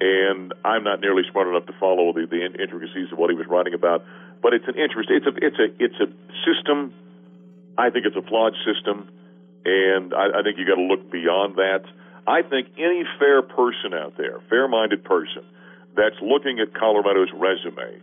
[0.00, 3.46] and I'm not nearly smart enough to follow the, the intricacies of what he was
[3.46, 4.04] writing about.
[4.42, 5.08] But it's an interest.
[5.10, 6.06] It's a it's a it's a
[6.44, 6.92] system.
[7.78, 9.08] I think it's a flawed system,
[9.64, 11.84] and I, I think you got to look beyond that.
[12.26, 15.44] I think any fair person out there, fair-minded person,
[15.96, 18.00] that's looking at Colorado's resume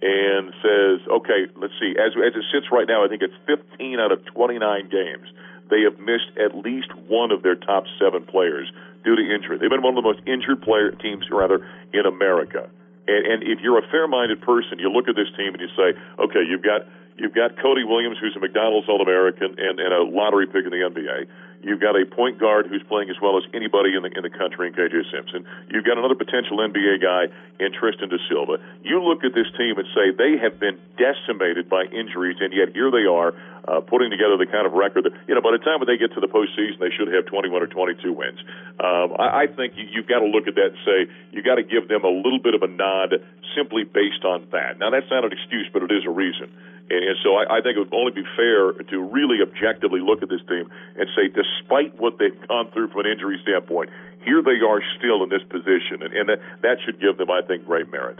[0.00, 3.98] and says, okay, let's see, as as it sits right now, I think it's 15
[3.98, 5.28] out of 29 games
[5.70, 8.70] they have missed at least one of their top seven players
[9.04, 9.58] due to injury.
[9.58, 12.68] They've been one of the most injured player teams, rather, in America.
[13.06, 15.98] And, and if you're a fair-minded person, you look at this team and you say,
[16.18, 16.88] okay, you've got
[17.18, 20.88] you've got Cody Williams, who's a McDonald's All-American and, and a lottery pick in the
[20.88, 21.26] NBA.
[21.62, 24.30] You've got a point guard who's playing as well as anybody in the in the
[24.30, 25.46] country in KJ Simpson.
[25.70, 27.26] You've got another potential NBA guy
[27.58, 28.62] in Tristan Da Silva.
[28.82, 32.70] You look at this team and say they have been decimated by injuries, and yet
[32.72, 33.34] here they are
[33.66, 35.42] uh, putting together the kind of record that you know.
[35.42, 38.38] By the time they get to the postseason, they should have 21 or 22 wins.
[38.78, 40.98] Um, I, I think you, you've got to look at that and say
[41.34, 43.18] you've got to give them a little bit of a nod
[43.58, 44.78] simply based on that.
[44.78, 46.54] Now that's not an excuse, but it is a reason.
[46.90, 50.28] And, so I, I think it would only be fair to really objectively look at
[50.28, 51.28] this team and say,
[51.68, 53.90] despite what they've gone through from an injury standpoint,
[54.24, 57.42] here they are still in this position, and, and that, that should give them, I
[57.42, 58.18] think, great merit.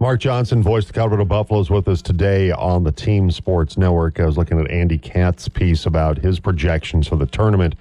[0.00, 4.20] Mark Johnson, voice of the Colorado Buffaloes, with us today on the Team Sports Network.
[4.20, 7.74] I was looking at Andy Katz's piece about his projections for the tournament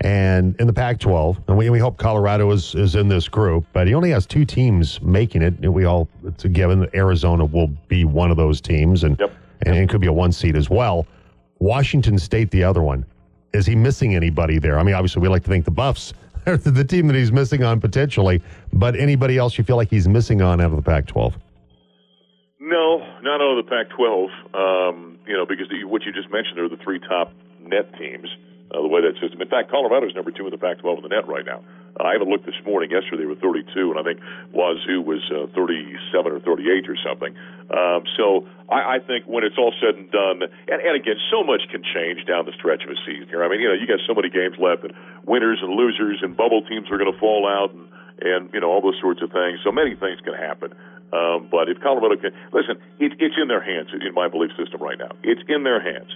[0.00, 1.48] and in the Pac-12.
[1.48, 4.44] And we, we hope Colorado is, is in this group, but he only has two
[4.44, 5.54] teams making it.
[5.62, 9.18] And we all it's a given that Arizona will be one of those teams, and
[9.18, 9.32] yep.
[9.64, 11.06] and it could be a one seed as well.
[11.60, 13.06] Washington State, the other one.
[13.54, 14.78] Is he missing anybody there?
[14.78, 16.12] I mean, obviously, we like to think the Buffs
[16.46, 20.08] are the team that he's missing on potentially, but anybody else you feel like he's
[20.08, 21.34] missing on out of the Pac-12?
[22.60, 24.54] No, not out of the Pac-12.
[24.54, 28.28] Um, you know, because the, what you just mentioned are the three top net teams.
[28.70, 29.40] Uh, the way that system.
[29.40, 31.62] In fact, Colorado's number two in the Pac-12 in the net right now.
[32.00, 32.90] I haven't looked this morning.
[32.90, 34.18] Yesterday they were 32, and I think
[34.50, 37.32] Wazoo was uh, 37 or 38 or something.
[37.70, 41.46] Um, so I, I think when it's all said and done, and, and again, so
[41.46, 43.44] much can change down the stretch of a season here.
[43.44, 46.36] I mean, you know, you got so many games left, and winners and losers, and
[46.36, 47.86] bubble teams are going to fall out, and
[48.20, 49.58] and you know all those sorts of things.
[49.62, 50.74] So many things can happen.
[51.12, 54.82] Um, but if Colorado can listen, it, it's in their hands in my belief system
[54.82, 55.14] right now.
[55.22, 56.10] It's in their hands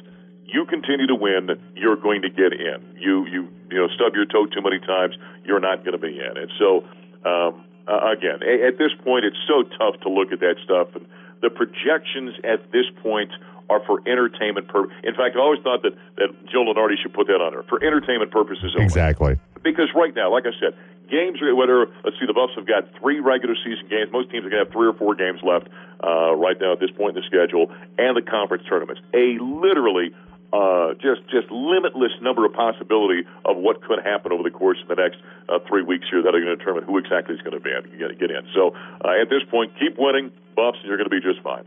[0.49, 2.97] you continue to win, you're going to get in.
[2.99, 6.19] You you you know stub your toe too many times, you're not going to be
[6.19, 6.37] in.
[6.37, 6.85] And so
[7.29, 10.89] um, uh, again, a- at this point, it's so tough to look at that stuff.
[10.95, 11.07] And
[11.41, 13.31] the projections at this point
[13.71, 14.97] are for entertainment purposes.
[15.05, 17.83] In fact, I always thought that that Joe Lunardi should put that on there for
[17.85, 18.85] entertainment purposes only.
[18.85, 19.37] Exactly.
[19.63, 20.73] Because right now, like I said,
[21.11, 24.11] games are whether let's see, the Buffs have got three regular season games.
[24.11, 25.69] Most teams are going to have three or four games left
[26.03, 29.03] uh, right now at this point in the schedule, and the conference tournaments.
[29.13, 30.15] A literally
[30.53, 34.89] uh, just just limitless number of possibility of what could happen over the course of
[34.89, 37.53] the next uh, three weeks here that are going to determine who exactly is going
[37.53, 38.49] to be gonna get in.
[38.55, 41.67] So uh, at this point, keep winning, Buffs, and you're going to be just fine.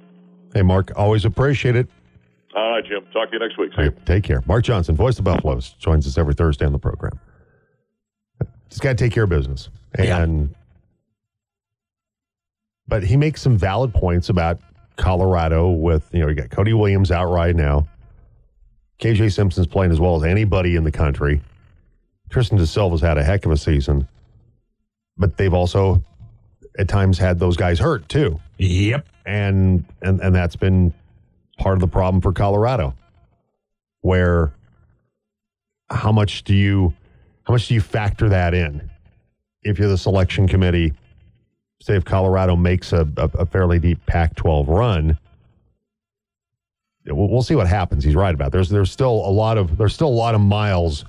[0.54, 1.88] Hey, Mark, always appreciate it.
[2.56, 3.06] All right, Jim.
[3.14, 3.72] Talk to you next week.
[3.76, 3.96] See you.
[4.06, 4.42] Take care.
[4.46, 7.20] Mark Johnson, voice of Buffaloes, joins us every Thursday on the program.
[8.70, 10.56] He's got to take care of business, and yeah.
[12.88, 14.60] but he makes some valid points about
[14.96, 15.70] Colorado.
[15.70, 17.88] With you know, you got Cody Williams out right now.
[19.02, 21.42] KJ Simpson's playing as well as anybody in the country.
[22.30, 24.08] Tristan Da Silva's had a heck of a season,
[25.18, 26.04] but they've also
[26.78, 28.40] at times had those guys hurt too.
[28.58, 29.06] Yep.
[29.26, 30.94] And and and that's been
[31.58, 32.96] part of the problem for Colorado.
[34.02, 34.54] Where
[35.90, 36.94] how much do you
[37.44, 38.90] how much do you factor that in
[39.64, 40.94] if you're the selection committee?
[41.82, 45.18] Say if Colorado makes a, a, a fairly deep Pac-12 run,
[47.06, 48.04] we'll, we'll see what happens.
[48.04, 48.52] He's right about.
[48.52, 51.06] There's there's still a lot of there's still a lot of miles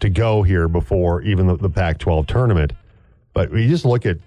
[0.00, 2.72] to go here before even the, the Pac-12 tournament.
[3.32, 4.18] But we just look at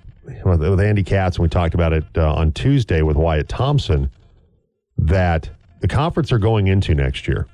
[0.43, 4.09] with, with Andy Katz, and we talked about it uh, on Tuesday with Wyatt Thompson,
[4.97, 5.49] that
[5.81, 7.47] the conference they're going into next year,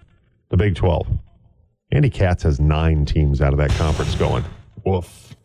[0.50, 1.08] the Big 12.
[1.92, 4.44] Andy Katz has nine teams out of that conference going.
[4.86, 5.36] Woof.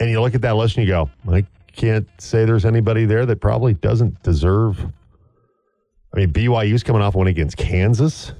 [0.00, 3.24] And you look at that list and you go, I can't say there's anybody there
[3.26, 4.84] that probably doesn't deserve
[6.14, 8.32] I mean, BYU's coming off one against Kansas.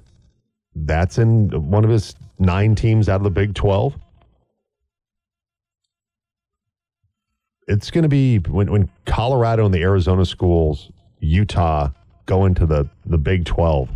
[0.76, 3.94] That's in one of his nine teams out of the Big 12.
[7.66, 11.90] It's going to be when, when Colorado and the Arizona schools, Utah
[12.26, 13.88] go into the, the Big 12.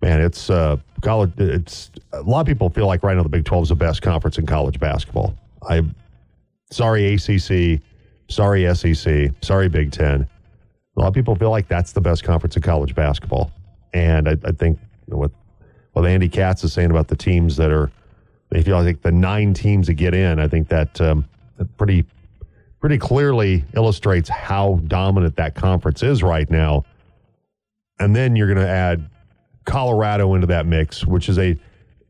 [0.00, 1.32] Man, it's uh, college.
[1.38, 4.02] It's a lot of people feel like right now the Big 12 is the best
[4.02, 5.34] conference in college basketball.
[5.68, 5.82] I,
[6.70, 7.80] sorry ACC,
[8.28, 10.28] sorry SEC, sorry Big Ten.
[10.96, 13.50] A lot of people feel like that's the best conference in college basketball.
[13.94, 15.30] And I, I think what
[15.92, 17.90] what Andy Katz is saying about the teams that are,
[18.48, 21.26] they feel like the nine teams that get in, I think that, um,
[21.58, 22.06] that pretty
[22.80, 26.84] pretty clearly illustrates how dominant that conference is right now.
[28.00, 29.08] And then you're going to add
[29.64, 31.56] Colorado into that mix, which is a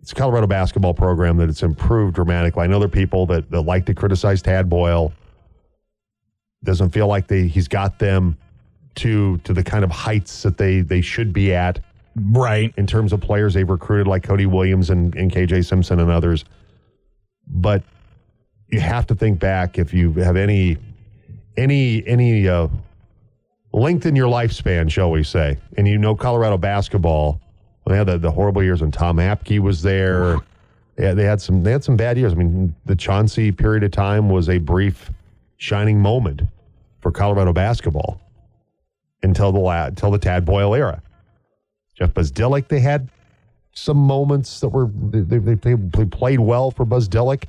[0.01, 2.65] it's Colorado basketball program that it's improved dramatically.
[2.65, 5.13] I know there are people that, that like to criticize Tad Boyle.
[6.65, 8.39] Doesn't feel like they he's got them
[8.97, 11.81] to to the kind of heights that they they should be at
[12.31, 16.11] right in terms of players they've recruited like Cody Williams and, and KJ Simpson and
[16.11, 16.45] others
[17.47, 17.83] but
[18.69, 20.79] you have to think back if you have any
[21.57, 22.69] any any uh,
[23.73, 25.59] lengthen your lifespan, shall we say.
[25.77, 27.41] And you know Colorado basketball.
[27.85, 30.39] Well, they had the, the horrible years when Tom Apke was there.
[30.99, 32.33] Yeah, they had some they had some bad years.
[32.33, 35.11] I mean, the Chauncey period of time was a brief
[35.59, 36.43] shining moment
[37.01, 38.21] for Colorado basketball
[39.23, 41.03] until the la- until the Tad Boyle era.
[41.95, 43.09] Jeff Bzdelik, they had
[43.75, 47.45] some moments that were they, they, they, played well for Bzdelik,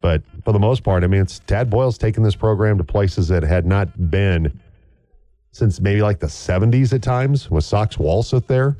[0.00, 3.28] but for the most part, I mean, it's Tad Boyle's taken this program to places
[3.28, 4.60] that had not been
[5.52, 8.76] since maybe like the 70s at times with Sox Walseth there.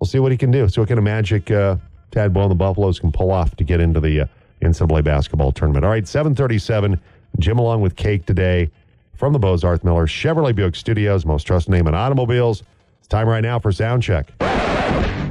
[0.00, 0.68] We'll see what he can do.
[0.68, 1.76] See what kind of magic uh,
[2.10, 4.26] Tad Boyle and the Buffaloes can pull off to get into the uh,
[4.62, 5.84] NCAA basketball tournament.
[5.84, 7.00] All right, 737,
[7.38, 8.70] Jim along with Kate today
[9.16, 12.62] from the Bozarth Miller Chevrolet Buick Studios, most trusted name in automobiles.
[12.98, 14.30] It's time right now for sound check.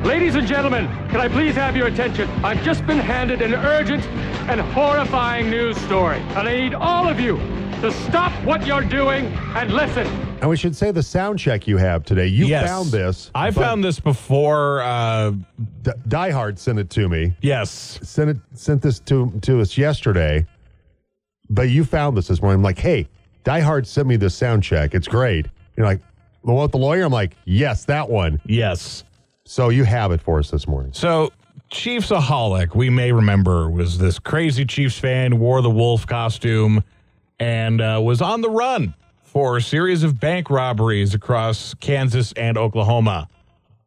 [0.03, 2.29] Ladies and gentlemen, can I please have your attention?
[2.43, 4.05] I've just been handed an urgent
[4.49, 7.37] and horrifying news story, and I need all of you
[7.81, 9.25] to stop what you're doing
[9.55, 10.07] and listen.
[10.41, 12.27] And we should say the sound check you have today.
[12.27, 12.67] You Yes.
[12.69, 13.31] found this.
[13.33, 14.81] I found this before.
[14.81, 15.31] Uh,
[15.81, 17.33] D- Die Hard sent it to me.
[17.41, 17.99] yes.
[18.03, 20.45] Sent it sent this to to us yesterday.
[21.49, 22.57] But you found this this morning.
[22.59, 23.07] I'm like, hey,
[23.45, 24.95] Die Hard sent me this sound check.
[24.95, 25.45] It's great.
[25.77, 26.01] You're like,
[26.43, 27.03] the one with the lawyer?
[27.03, 28.41] I'm like, yes, that one.
[28.45, 29.03] Yes.
[29.45, 30.91] So you have it for us this morning.
[30.93, 31.31] So
[31.71, 36.83] ChiefsAholic, we may remember, was this crazy Chiefs fan, wore the wolf costume,
[37.39, 42.57] and uh, was on the run for a series of bank robberies across Kansas and
[42.57, 43.27] Oklahoma.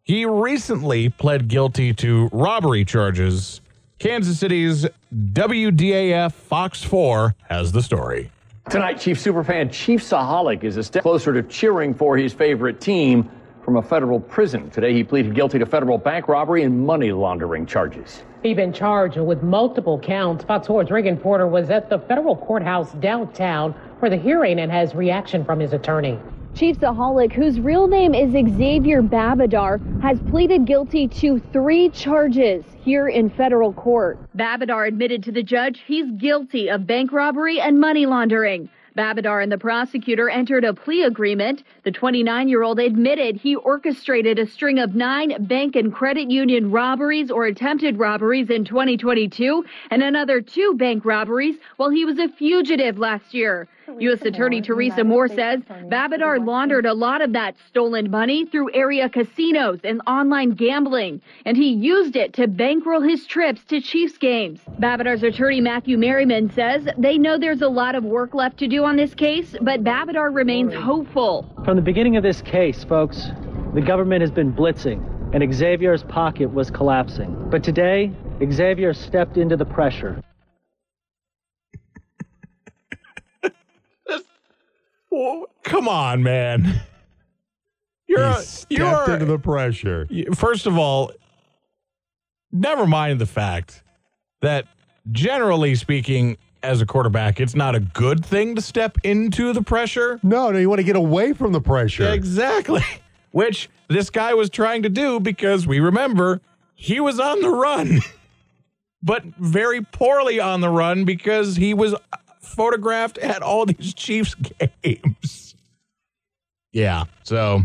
[0.05, 3.61] He recently pled guilty to robbery charges.
[3.99, 8.31] Kansas City's WDAF Fox 4 has the story.
[8.71, 13.31] Tonight, Chief Superfan ChiefsAholic is a step closer to cheering for his favorite team
[13.65, 14.69] from a federal prison.
[14.69, 18.25] Today, he pleaded guilty to federal bank robbery and money laundering charges.
[18.43, 20.45] He's been charged with multiple counts.
[20.45, 24.95] Fox 4's Reagan Porter was at the federal courthouse downtown for the hearing and has
[24.95, 26.19] reaction from his attorney.
[26.55, 33.31] ChiefsAholic, whose real name is Xavier Babudar, has pleaded guilty to three charges here in
[33.31, 34.19] federal court.
[34.37, 38.69] Babudar admitted to the judge he's guilty of bank robbery and money laundering.
[38.97, 41.63] Babudar and the prosecutor entered a plea agreement.
[41.85, 46.73] The 29 year old admitted he orchestrated a string of nine bank and credit union
[46.73, 52.29] robberies or attempted robberies in 2022 and another two bank robberies while he was a
[52.29, 53.69] fugitive last year.
[53.99, 54.23] U.S.
[54.23, 59.81] Attorney Teresa Moore says Babudar laundered a lot of that stolen money through area casinos
[59.83, 64.61] and online gambling, and he used it to bankroll his trips to Chiefs games.
[64.79, 68.85] Babudar's attorney Matthew Merriman says they know there's a lot of work left to do
[68.85, 71.47] on this case, but Babudar remains hopeful.
[71.65, 73.29] From the beginning of this case, folks,
[73.75, 75.03] the government has been blitzing,
[75.35, 77.49] and Xavier's pocket was collapsing.
[77.51, 78.13] But today,
[78.51, 80.23] Xavier stepped into the pressure.
[85.11, 86.81] Well, come on, man.
[88.07, 90.07] You're a, stepped you're into the pressure.
[90.11, 91.13] You- First of all,
[92.53, 93.83] never mind the fact
[94.41, 94.67] that
[95.11, 100.19] generally speaking, as a quarterback, it's not a good thing to step into the pressure.
[100.23, 102.09] No, no, you want to get away from the pressure.
[102.13, 102.83] Exactly.
[103.31, 106.41] Which this guy was trying to do because we remember
[106.75, 108.01] he was on the run,
[109.03, 111.95] but very poorly on the run because he was
[112.49, 114.35] photographed at all these Chiefs
[114.83, 115.55] games.
[116.73, 117.05] Yeah.
[117.23, 117.63] So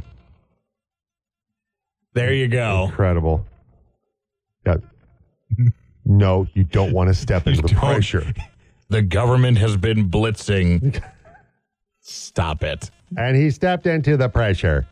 [2.13, 2.85] there you go.
[2.85, 3.45] Incredible.
[4.65, 4.77] Yeah.
[6.05, 8.33] No, you don't want to step into the pressure.
[8.89, 11.01] The government has been blitzing.
[12.01, 12.91] Stop it.
[13.17, 14.87] And he stepped into the pressure.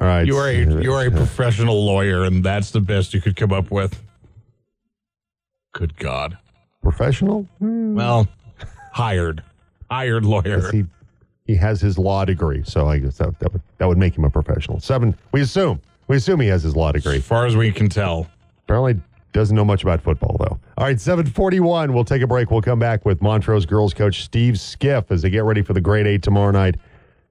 [0.00, 0.26] All right.
[0.26, 3.52] You are a you are a professional lawyer, and that's the best you could come
[3.52, 4.02] up with.
[5.72, 6.38] Good God.
[6.82, 7.48] professional?
[7.58, 7.94] Hmm.
[7.94, 8.28] Well,
[8.94, 9.42] hired,
[9.90, 10.70] hired lawyer.
[10.70, 10.86] He
[11.46, 14.24] he has his law degree, so I guess that, that would that would make him
[14.24, 14.80] a professional.
[14.80, 15.14] Seven.
[15.32, 17.16] We assume we assume he has his law degree.
[17.16, 18.26] As far as we can tell.
[18.64, 19.00] Apparently
[19.32, 20.58] doesn't know much about football though.
[20.78, 21.92] All right, seven forty one.
[21.92, 22.50] We'll take a break.
[22.50, 25.80] We'll come back with Montrose girls coach Steve Skiff as they get ready for the
[25.80, 26.76] Great Eight tomorrow night.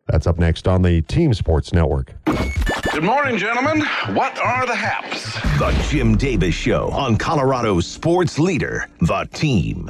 [0.08, 2.14] That's up next on the Team Sports Network.
[2.92, 3.80] Good morning, gentlemen.
[4.14, 5.34] What are the haps?
[5.58, 9.90] The Jim Davis Show on Colorado's sports leader, The Team.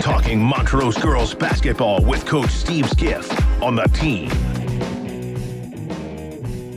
[0.00, 3.30] Talking Montrose girls basketball with Coach Steve Skiff
[3.62, 4.28] on The Team.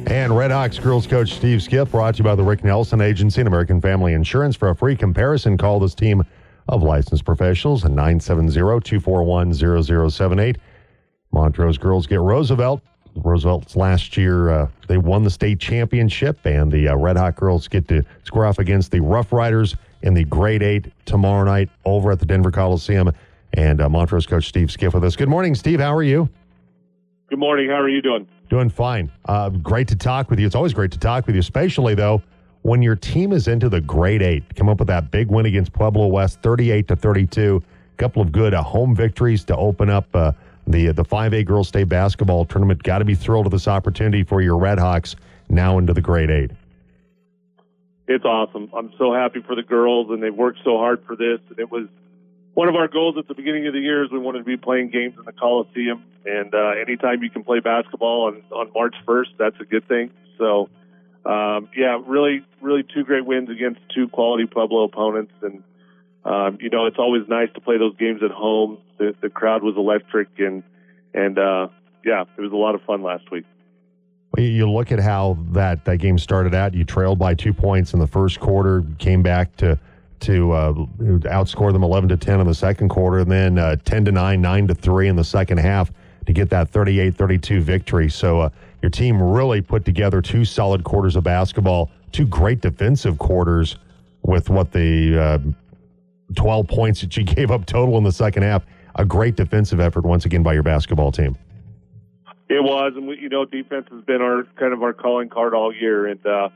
[0.08, 3.42] And Red Hawks girls coach Steve Skiff brought to you by the Rick Nelson Agency
[3.42, 4.56] and American Family Insurance.
[4.56, 6.24] For a free comparison, call this team
[6.70, 10.58] of licensed professionals at 970-241-0078.
[11.38, 12.82] Montrose girls get Roosevelt.
[13.24, 17.68] Roosevelt's last year, uh, they won the state championship, and the uh, Red Hot girls
[17.68, 22.12] get to square off against the Rough Riders in the Great Eight tomorrow night over
[22.12, 23.12] at the Denver Coliseum.
[23.54, 25.16] And uh, Montrose coach Steve Skiff with us.
[25.16, 25.80] Good morning, Steve.
[25.80, 26.28] How are you?
[27.30, 27.70] Good morning.
[27.70, 28.28] How are you doing?
[28.50, 29.12] Doing fine.
[29.26, 30.48] Uh, great to talk with you.
[30.48, 32.24] It's always great to talk with you, especially though
[32.64, 34.44] when your team is into the Great Eight.
[34.56, 37.62] Come up with that big win against Pueblo West, thirty-eight to thirty-two.
[37.94, 40.32] A couple of good uh, home victories to open up uh,
[40.68, 42.84] the the five A girls state basketball tournament.
[42.84, 45.16] Got to be thrilled with this opportunity for your Redhawks
[45.50, 46.52] now into the Great Eight.
[48.08, 48.70] It's awesome.
[48.76, 51.40] I'm so happy for the girls, and they've worked so hard for this.
[51.50, 51.88] And it was
[52.54, 54.58] one of our goals at the beginning of the year is we wanted to be
[54.58, 58.96] playing games in the Coliseum, and uh, anytime you can play basketball on, on March
[59.06, 60.12] 1st, that's a good thing.
[60.38, 60.70] So,
[61.26, 65.62] um, yeah, really, really two great wins against two quality Pueblo opponents, and
[66.28, 68.80] um, you know it's always nice to play those games at home.
[68.98, 70.62] The, the crowd was electric, and
[71.14, 71.70] and uh,
[72.06, 73.46] yeah, it was a lot of fun last week.
[74.38, 76.74] You look at how that, that game started out.
[76.74, 79.80] You trailed by two points in the first quarter, came back to
[80.20, 80.74] to uh,
[81.30, 84.42] outscore them 11 to 10 in the second quarter, and then uh, 10 to 9,
[84.42, 85.92] 9 to 3 in the second half
[86.26, 88.10] to get that 38 32 victory.
[88.10, 88.50] So uh,
[88.82, 93.78] your team really put together two solid quarters of basketball, two great defensive quarters
[94.24, 95.40] with what the uh,
[96.36, 98.66] 12 points that you gave up total in the second half.
[98.96, 101.38] A great defensive effort once again by your basketball team.
[102.50, 105.54] It was, and we, you know, defense has been our kind of our calling card
[105.54, 106.50] all year, and uh,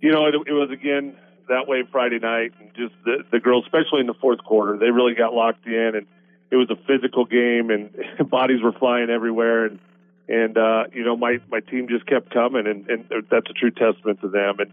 [0.00, 1.16] you know, it, it was again
[1.48, 4.90] that way Friday night, and just the, the girls, especially in the fourth quarter, they
[4.90, 6.06] really got locked in, and
[6.50, 7.90] it was a physical game, and
[8.30, 9.78] bodies were flying everywhere, and
[10.28, 13.70] and uh, you know my my team just kept coming, and, and that's a true
[13.70, 14.60] testament to them.
[14.60, 14.72] And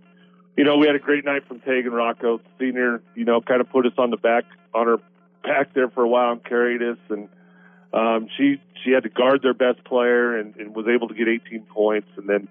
[0.57, 3.01] you know we had a great night from Tegan Rocco, senior.
[3.15, 4.97] You know, kind of put us on the back on her
[5.43, 7.29] back there for a while and carried us, and
[7.93, 11.27] um, she she had to guard their best player and, and was able to get
[11.27, 12.47] 18 points, and then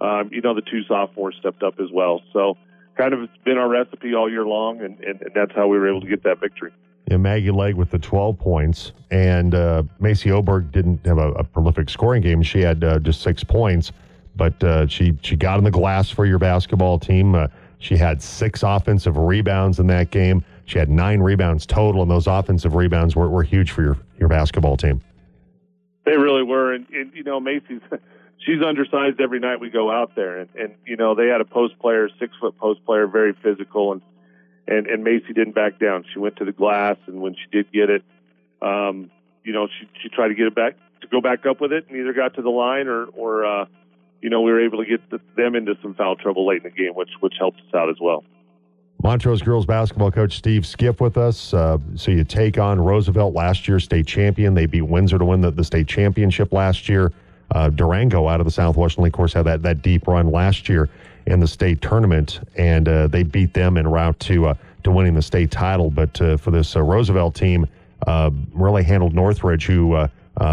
[0.00, 2.20] um, you know the two sophomores stepped up as well.
[2.32, 2.56] So
[2.96, 5.78] kind of it's been our recipe all year long, and, and, and that's how we
[5.78, 6.72] were able to get that victory.
[7.10, 11.44] Yeah, Maggie Legg with the 12 points, and uh, Macy Oberg didn't have a, a,
[11.44, 12.42] prolific scoring game.
[12.42, 13.92] She had uh, just six points,
[14.36, 17.34] but uh, she she got in the glass for your basketball team.
[17.34, 20.44] Uh, she had six offensive rebounds in that game.
[20.66, 24.28] She had nine rebounds total, and those offensive rebounds were, were huge for your, your
[24.28, 25.00] basketball team.
[26.04, 27.80] They really were, and, and you know Macy's
[28.38, 31.44] she's undersized every night we go out there, and, and you know they had a
[31.44, 34.02] post player, six foot post player, very physical, and
[34.66, 36.04] and and Macy didn't back down.
[36.12, 38.02] She went to the glass, and when she did get it,
[38.60, 39.10] um,
[39.44, 41.86] you know she she tried to get it back to go back up with it,
[41.88, 43.64] and either got to the line or or uh,
[44.22, 46.70] you know we were able to get the, them into some foul trouble late in
[46.70, 48.24] the game, which which helped us out as well.
[49.02, 51.52] Montrose girls basketball coach Steve Skiff with us.
[51.52, 54.54] Uh, so you take on Roosevelt last year, state champion.
[54.54, 57.12] They beat Windsor to win the, the state championship last year.
[57.50, 60.68] Uh, Durango out of the Southwestern League, of course, had that, that deep run last
[60.68, 60.88] year
[61.26, 64.54] in the state tournament, and uh, they beat them en route to uh,
[64.84, 65.90] to winning the state title.
[65.90, 67.66] But uh, for this uh, Roosevelt team,
[68.54, 70.08] really handled Northridge, who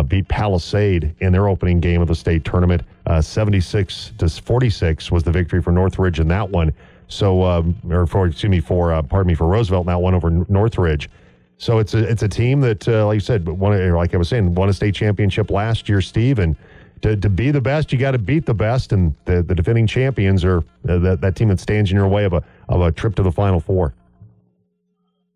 [0.07, 2.81] beat Palisade in their opening game of the state tournament.
[3.21, 6.73] 76 to 46 was the victory for Northridge in that one.
[7.07, 11.09] So, um, or for excuse me, for pardon me, for Roosevelt, now one over Northridge.
[11.57, 14.53] So it's a it's a team that, like you said, won, like I was saying,
[14.53, 16.55] won a state championship last year, Steve, and
[17.01, 19.87] to, to be the best, you got to beat the best, and the, the defending
[19.87, 22.91] champions are uh, that, that team that stands in your way of a of a
[22.91, 23.93] trip to the Final Four.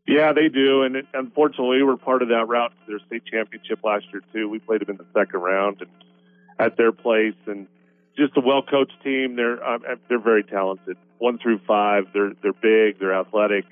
[0.06, 3.24] Yeah, they do, and it, unfortunately, we were part of that route to their state
[3.26, 4.50] championship last year too.
[4.50, 5.90] We played them in the second round and
[6.60, 7.68] at their place, and
[8.18, 9.36] just a well coached team.
[9.36, 10.98] They're um, they're very talented.
[11.18, 13.66] One through five, they're they're big, they're athletic.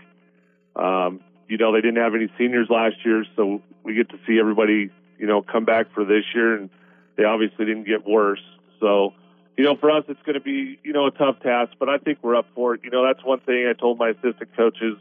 [0.75, 4.39] Um, you know, they didn't have any seniors last year, so we get to see
[4.39, 6.69] everybody, you know, come back for this year and
[7.17, 8.41] they obviously didn't get worse.
[8.79, 9.13] So,
[9.57, 11.97] you know, for us, it's going to be, you know, a tough task, but I
[11.97, 12.81] think we're up for it.
[12.85, 14.97] You know, that's one thing I told my assistant coaches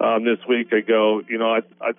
[0.00, 0.68] um, this week.
[0.72, 1.92] I go, you know, I, I,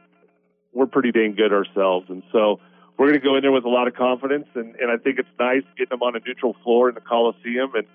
[0.73, 2.09] we're pretty dang good ourselves.
[2.09, 2.59] And so
[2.97, 4.47] we're going to go in there with a lot of confidence.
[4.55, 7.71] And, and I think it's nice getting them on a neutral floor in the Coliseum.
[7.75, 7.87] And,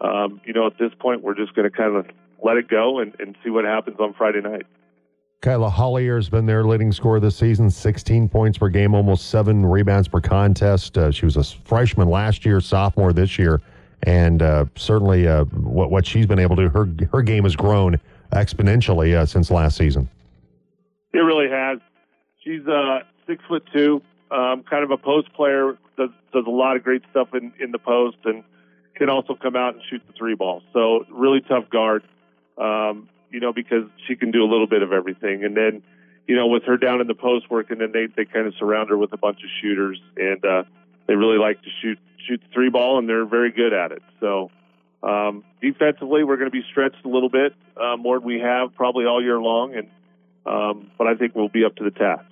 [0.00, 2.06] um, you know, at this point, we're just going to kind of
[2.42, 4.66] let it go and, and see what happens on Friday night.
[5.42, 9.66] Kyla Hollier has been their leading scorer this season, 16 points per game, almost seven
[9.66, 10.96] rebounds per contest.
[10.96, 13.60] Uh, she was a freshman last year, sophomore this year,
[14.04, 17.54] and uh, certainly uh, what, what she's been able to do, her, her game has
[17.54, 18.00] grown
[18.32, 20.08] exponentially uh, since last season.
[21.12, 21.78] It really has.
[22.42, 26.76] She's uh, six foot two, um, kind of a post player, does, does a lot
[26.76, 28.44] of great stuff in, in the post, and
[28.94, 30.62] can also come out and shoot the three ball.
[30.72, 32.02] So, really tough guard.
[32.58, 35.44] Um, you know, because she can do a little bit of everything.
[35.44, 35.82] And then,
[36.26, 38.54] you know, with her down in the post work, and then they they kind of
[38.58, 40.62] surround her with a bunch of shooters, and uh,
[41.06, 44.02] they really like to shoot shoot the three ball, and they're very good at it.
[44.20, 44.50] So.
[45.02, 48.74] Um, defensively, we're going to be stretched a little bit uh, more than we have
[48.74, 49.88] probably all year long, and
[50.46, 52.24] um, but I think we'll be up to the task.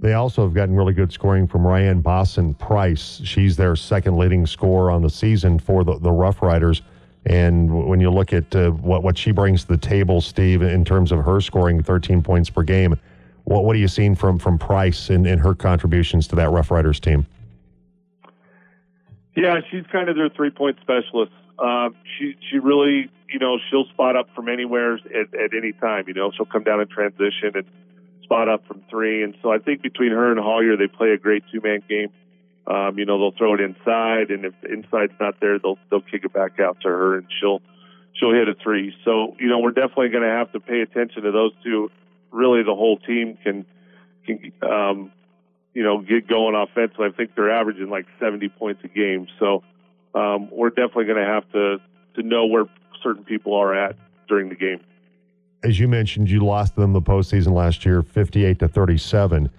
[0.00, 3.20] They also have gotten really good scoring from Ryan Boston Price.
[3.24, 6.82] She's their second leading scorer on the season for the, the Rough Riders.
[7.26, 10.84] And when you look at uh, what, what she brings to the table, Steve, in
[10.84, 12.98] terms of her scoring 13 points per game,
[13.44, 16.70] what, what are you seeing from, from Price in, in her contributions to that Rough
[16.70, 17.26] Riders team?
[19.34, 21.32] Yeah, she's kind of their three point specialist.
[21.58, 26.04] Uh, she she really, you know, she'll spot up from anywhere at, at any time.
[26.08, 27.64] You know, she'll come down in transition and
[28.28, 29.22] spot up from three.
[29.22, 32.10] And so I think between her and Hollier, they play a great two man game.
[32.66, 36.02] Um, you know, they'll throw it inside, and if the inside's not there, they'll they'll
[36.02, 37.62] kick it back out to her, and she'll
[38.12, 38.94] she'll hit a three.
[39.06, 41.90] So you know, we're definitely going to have to pay attention to those two.
[42.30, 43.64] Really, the whole team can
[44.26, 45.12] can um,
[45.72, 47.06] you know get going offensively.
[47.06, 49.28] I think they're averaging like 70 points a game.
[49.38, 49.62] So
[50.14, 51.78] um, we're definitely going to have to
[52.16, 52.66] to know where
[53.02, 53.96] certain people are at
[54.28, 54.80] during the game.
[55.64, 59.50] As you mentioned, you lost them the postseason last year, 58 to 37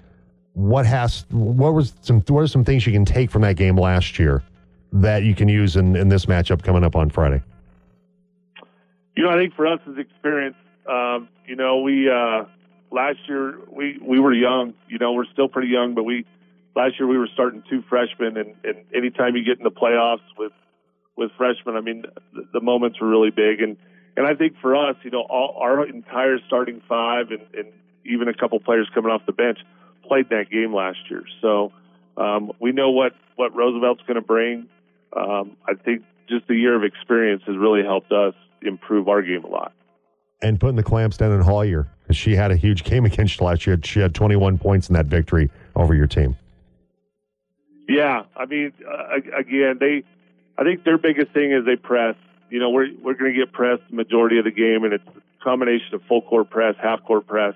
[0.59, 3.77] what has what was some what are some things you can take from that game
[3.77, 4.43] last year
[4.91, 7.41] that you can use in, in this matchup coming up on Friday?
[9.15, 10.55] You know, I think for us as experience,
[10.89, 12.45] um, you know, we uh,
[12.91, 14.73] last year we we were young.
[14.87, 16.25] You know, we're still pretty young, but we
[16.75, 20.27] last year we were starting two freshmen, and, and anytime you get in the playoffs
[20.37, 20.51] with
[21.15, 23.77] with freshmen, I mean, the, the moments were really big, and
[24.19, 27.71] and I think for us, you know, all, our entire starting five and, and
[28.03, 29.59] even a couple players coming off the bench
[30.05, 31.23] played that game last year.
[31.41, 31.71] So
[32.17, 34.67] um, we know what, what Roosevelt's going to bring.
[35.15, 39.45] Um, I think just the year of experience has really helped us improve our game
[39.45, 39.71] a lot.
[40.41, 43.45] And putting the clamps down in Hollier, because she had a huge game against you
[43.45, 43.79] last year.
[43.85, 46.35] She had 21 points in that victory over your team.
[47.87, 50.03] Yeah, I mean, uh, again, they,
[50.57, 52.15] I think their biggest thing is they press.
[52.49, 55.07] You know, we're we're going to get pressed the majority of the game, and it's
[55.07, 57.55] a combination of full court press, half court press.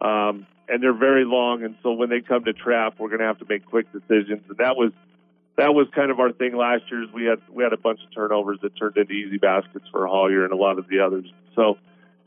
[0.00, 1.64] Um, and they're very long.
[1.64, 4.42] And so when they come to trap, we're going to have to make quick decisions.
[4.48, 4.92] And that was
[5.56, 7.02] that was kind of our thing last year.
[7.02, 10.06] Is we had we had a bunch of turnovers that turned into easy baskets for
[10.06, 11.30] Hollier and a lot of the others.
[11.56, 11.76] So,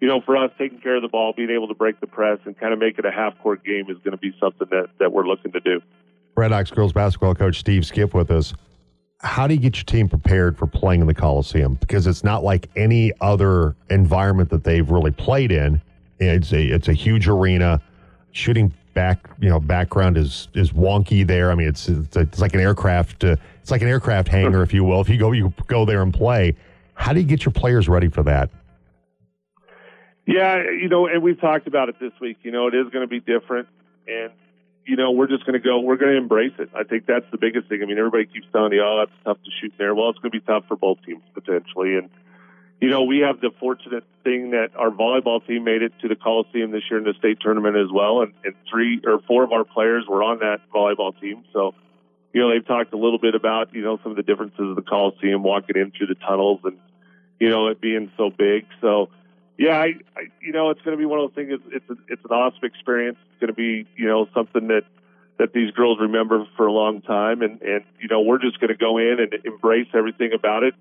[0.02, 2.40] you know, for us, taking care of the ball, being able to break the press,
[2.46, 4.90] and kind of make it a half court game is going to be something that
[5.00, 5.82] that we're looking to do.
[6.36, 8.54] Red Hawks girls basketball coach Steve Skiff with us.
[9.24, 11.76] How do you get your team prepared for playing in the Coliseum?
[11.76, 15.82] Because it's not like any other environment that they've really played in.
[16.20, 17.82] It's a it's a huge arena
[18.32, 21.52] shooting back you know background is is wonky there.
[21.52, 23.24] I mean, it's it's, it's like an aircraft.
[23.24, 25.02] Uh, it's like an aircraft hangar, if you will.
[25.02, 26.56] If you go you go there and play,
[26.94, 28.50] how do you get your players ready for that?
[30.26, 32.38] Yeah, you know, and we've talked about it this week.
[32.44, 33.68] You know, it is going to be different,
[34.08, 34.32] and
[34.86, 35.80] you know, we're just going to go.
[35.80, 36.70] We're going to embrace it.
[36.76, 37.82] I think that's the biggest thing.
[37.82, 40.32] I mean, everybody keeps telling you, "Oh, that's tough to shoot there." Well, it's going
[40.32, 42.10] to be tough for both teams potentially, and
[42.84, 46.18] you know, we have the fortunate thing that our volleyball team made it to the
[46.18, 49.54] Coliseum this year in the state tournament as well, and, and three or four of
[49.54, 51.46] our players were on that volleyball team.
[51.54, 51.74] So,
[52.34, 54.76] you know, they've talked a little bit about you know some of the differences of
[54.76, 56.78] the Coliseum, walking in through the tunnels, and
[57.40, 58.66] you know it being so big.
[58.82, 59.08] So,
[59.58, 61.60] yeah, I, I you know, it's going to be one of those things.
[61.72, 63.18] It's it's, a, it's an awesome experience.
[63.32, 64.84] It's going to be you know something that
[65.40, 68.70] that these girls remember for a long time, and and you know we're just going
[68.70, 70.74] to go in and embrace everything about it.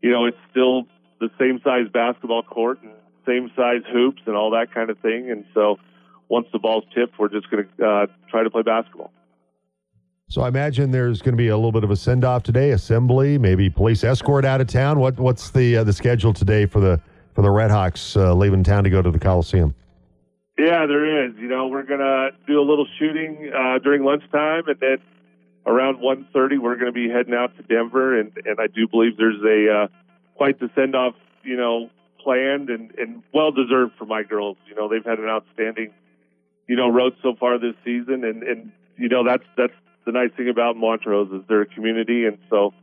[0.00, 0.84] You know, it's still
[1.20, 2.92] the same size basketball court and
[3.26, 5.30] same size hoops and all that kind of thing.
[5.30, 5.78] And so
[6.28, 9.12] once the ball's tipped, we're just going to uh, try to play basketball.
[10.28, 12.70] So I imagine there's going to be a little bit of a send off today,
[12.70, 14.98] assembly, maybe police escort out of town.
[14.98, 17.00] What what's the uh, the schedule today for the
[17.34, 19.74] for the Redhawks uh, leaving town to go to the Coliseum?
[20.58, 21.34] Yeah, there is.
[21.38, 24.98] You know, we're to do a little shooting uh, during lunchtime, and then
[25.66, 29.42] around 1.30, we're to be heading out to Denver, and and I do believe there's
[29.42, 29.88] a uh,
[30.36, 31.90] quite the send off, you know,
[32.22, 34.56] planned and, and well deserved for my girls.
[34.68, 35.92] You know, they've had an outstanding,
[36.68, 39.74] you know, road so far this season, and and you know that's that's
[40.04, 42.74] the nice thing about Montrose is they're a community, and so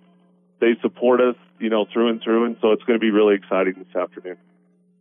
[0.59, 3.35] they support us, you know, through and through, and so it's going to be really
[3.35, 4.37] exciting this afternoon.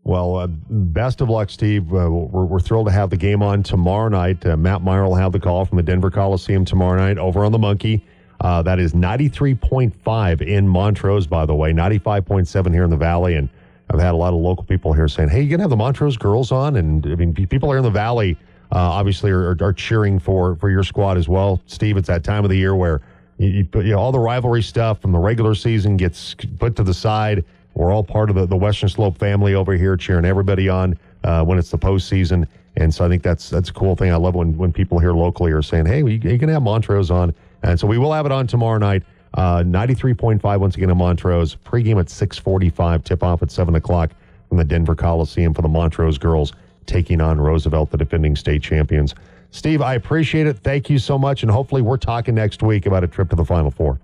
[0.04, 1.92] Well, uh, best of luck, Steve.
[1.92, 4.44] Uh, we're, we're, thrilled to have the game on tomorrow night.
[4.46, 7.52] Uh, Matt Meyer will have the call from the Denver Coliseum tomorrow night over on
[7.52, 8.02] the Monkey.
[8.40, 13.34] Uh, that is 93.5 in Montrose, by the way, 95.7 here in the Valley.
[13.34, 13.48] And
[13.90, 15.76] I've had a lot of local people here saying, hey, you're going to have the
[15.76, 16.76] Montrose girls on?
[16.76, 18.38] And I mean, people here in the Valley
[18.70, 21.60] uh, obviously are, are, cheering for, for your squad as well.
[21.66, 23.00] Steve, it's that time of the year where
[23.38, 26.82] you, you you know, all the rivalry stuff from the regular season gets put to
[26.82, 27.44] the side.
[27.74, 31.44] We're all part of the, the Western Slope family over here cheering everybody on uh,
[31.44, 32.46] when it's the postseason.
[32.76, 34.12] And so I think that's that's a cool thing.
[34.12, 37.10] I love when, when people here locally are saying, hey, you, you can have Montrose
[37.10, 37.34] on.
[37.62, 39.02] And so we will have it on tomorrow night.
[39.34, 41.56] Uh, 93.5 once again in Montrose.
[41.56, 44.10] Pregame at 645, tip off at 7 o'clock
[44.48, 46.52] from the Denver Coliseum for the Montrose girls
[46.86, 49.14] taking on Roosevelt, the defending state champions.
[49.50, 50.58] Steve, I appreciate it.
[50.58, 51.42] Thank you so much.
[51.42, 54.00] And hopefully, we're talking next week about a trip to the Final Four.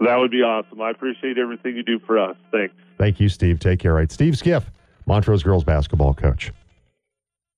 [0.00, 0.80] That would be awesome.
[0.80, 2.36] I appreciate everything you do for us.
[2.50, 2.74] Thanks.
[2.98, 3.60] Thank you, Steve.
[3.60, 3.92] Take care.
[3.92, 4.10] All right.
[4.10, 4.70] Steve Skiff,
[5.06, 6.52] Montrose girls basketball coach.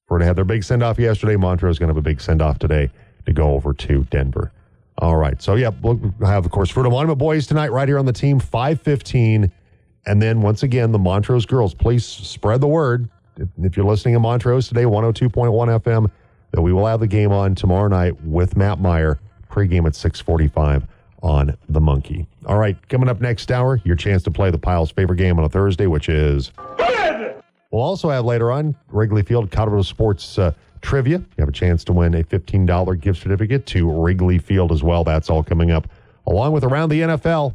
[0.07, 2.41] For to have their big send off yesterday, Montrose going to have a big send
[2.41, 2.91] off today
[3.25, 4.53] to go over to Denver.
[4.99, 5.43] All right.
[5.43, 8.39] So, yeah, we'll have, of course, Fruita Monument boys tonight right here on the team,
[8.39, 9.51] 515.
[10.07, 13.09] And then once again, the Montrose girls, please spread the word.
[13.59, 16.11] If you're listening in Montrose today, 102.1 FM,
[16.57, 20.85] that we will have the game on tomorrow night with Matt Meyer, pregame at 645
[21.23, 22.27] on the Monkey.
[22.47, 25.45] All right, coming up next hour, your chance to play the Pile's favorite game on
[25.45, 26.51] a Thursday, which is.
[27.71, 31.19] We'll also have later on Wrigley Field Colorado Sports uh, Trivia.
[31.19, 35.05] You have a chance to win a $15 gift certificate to Wrigley Field as well.
[35.05, 35.87] That's all coming up,
[36.27, 37.53] along with Around the NFL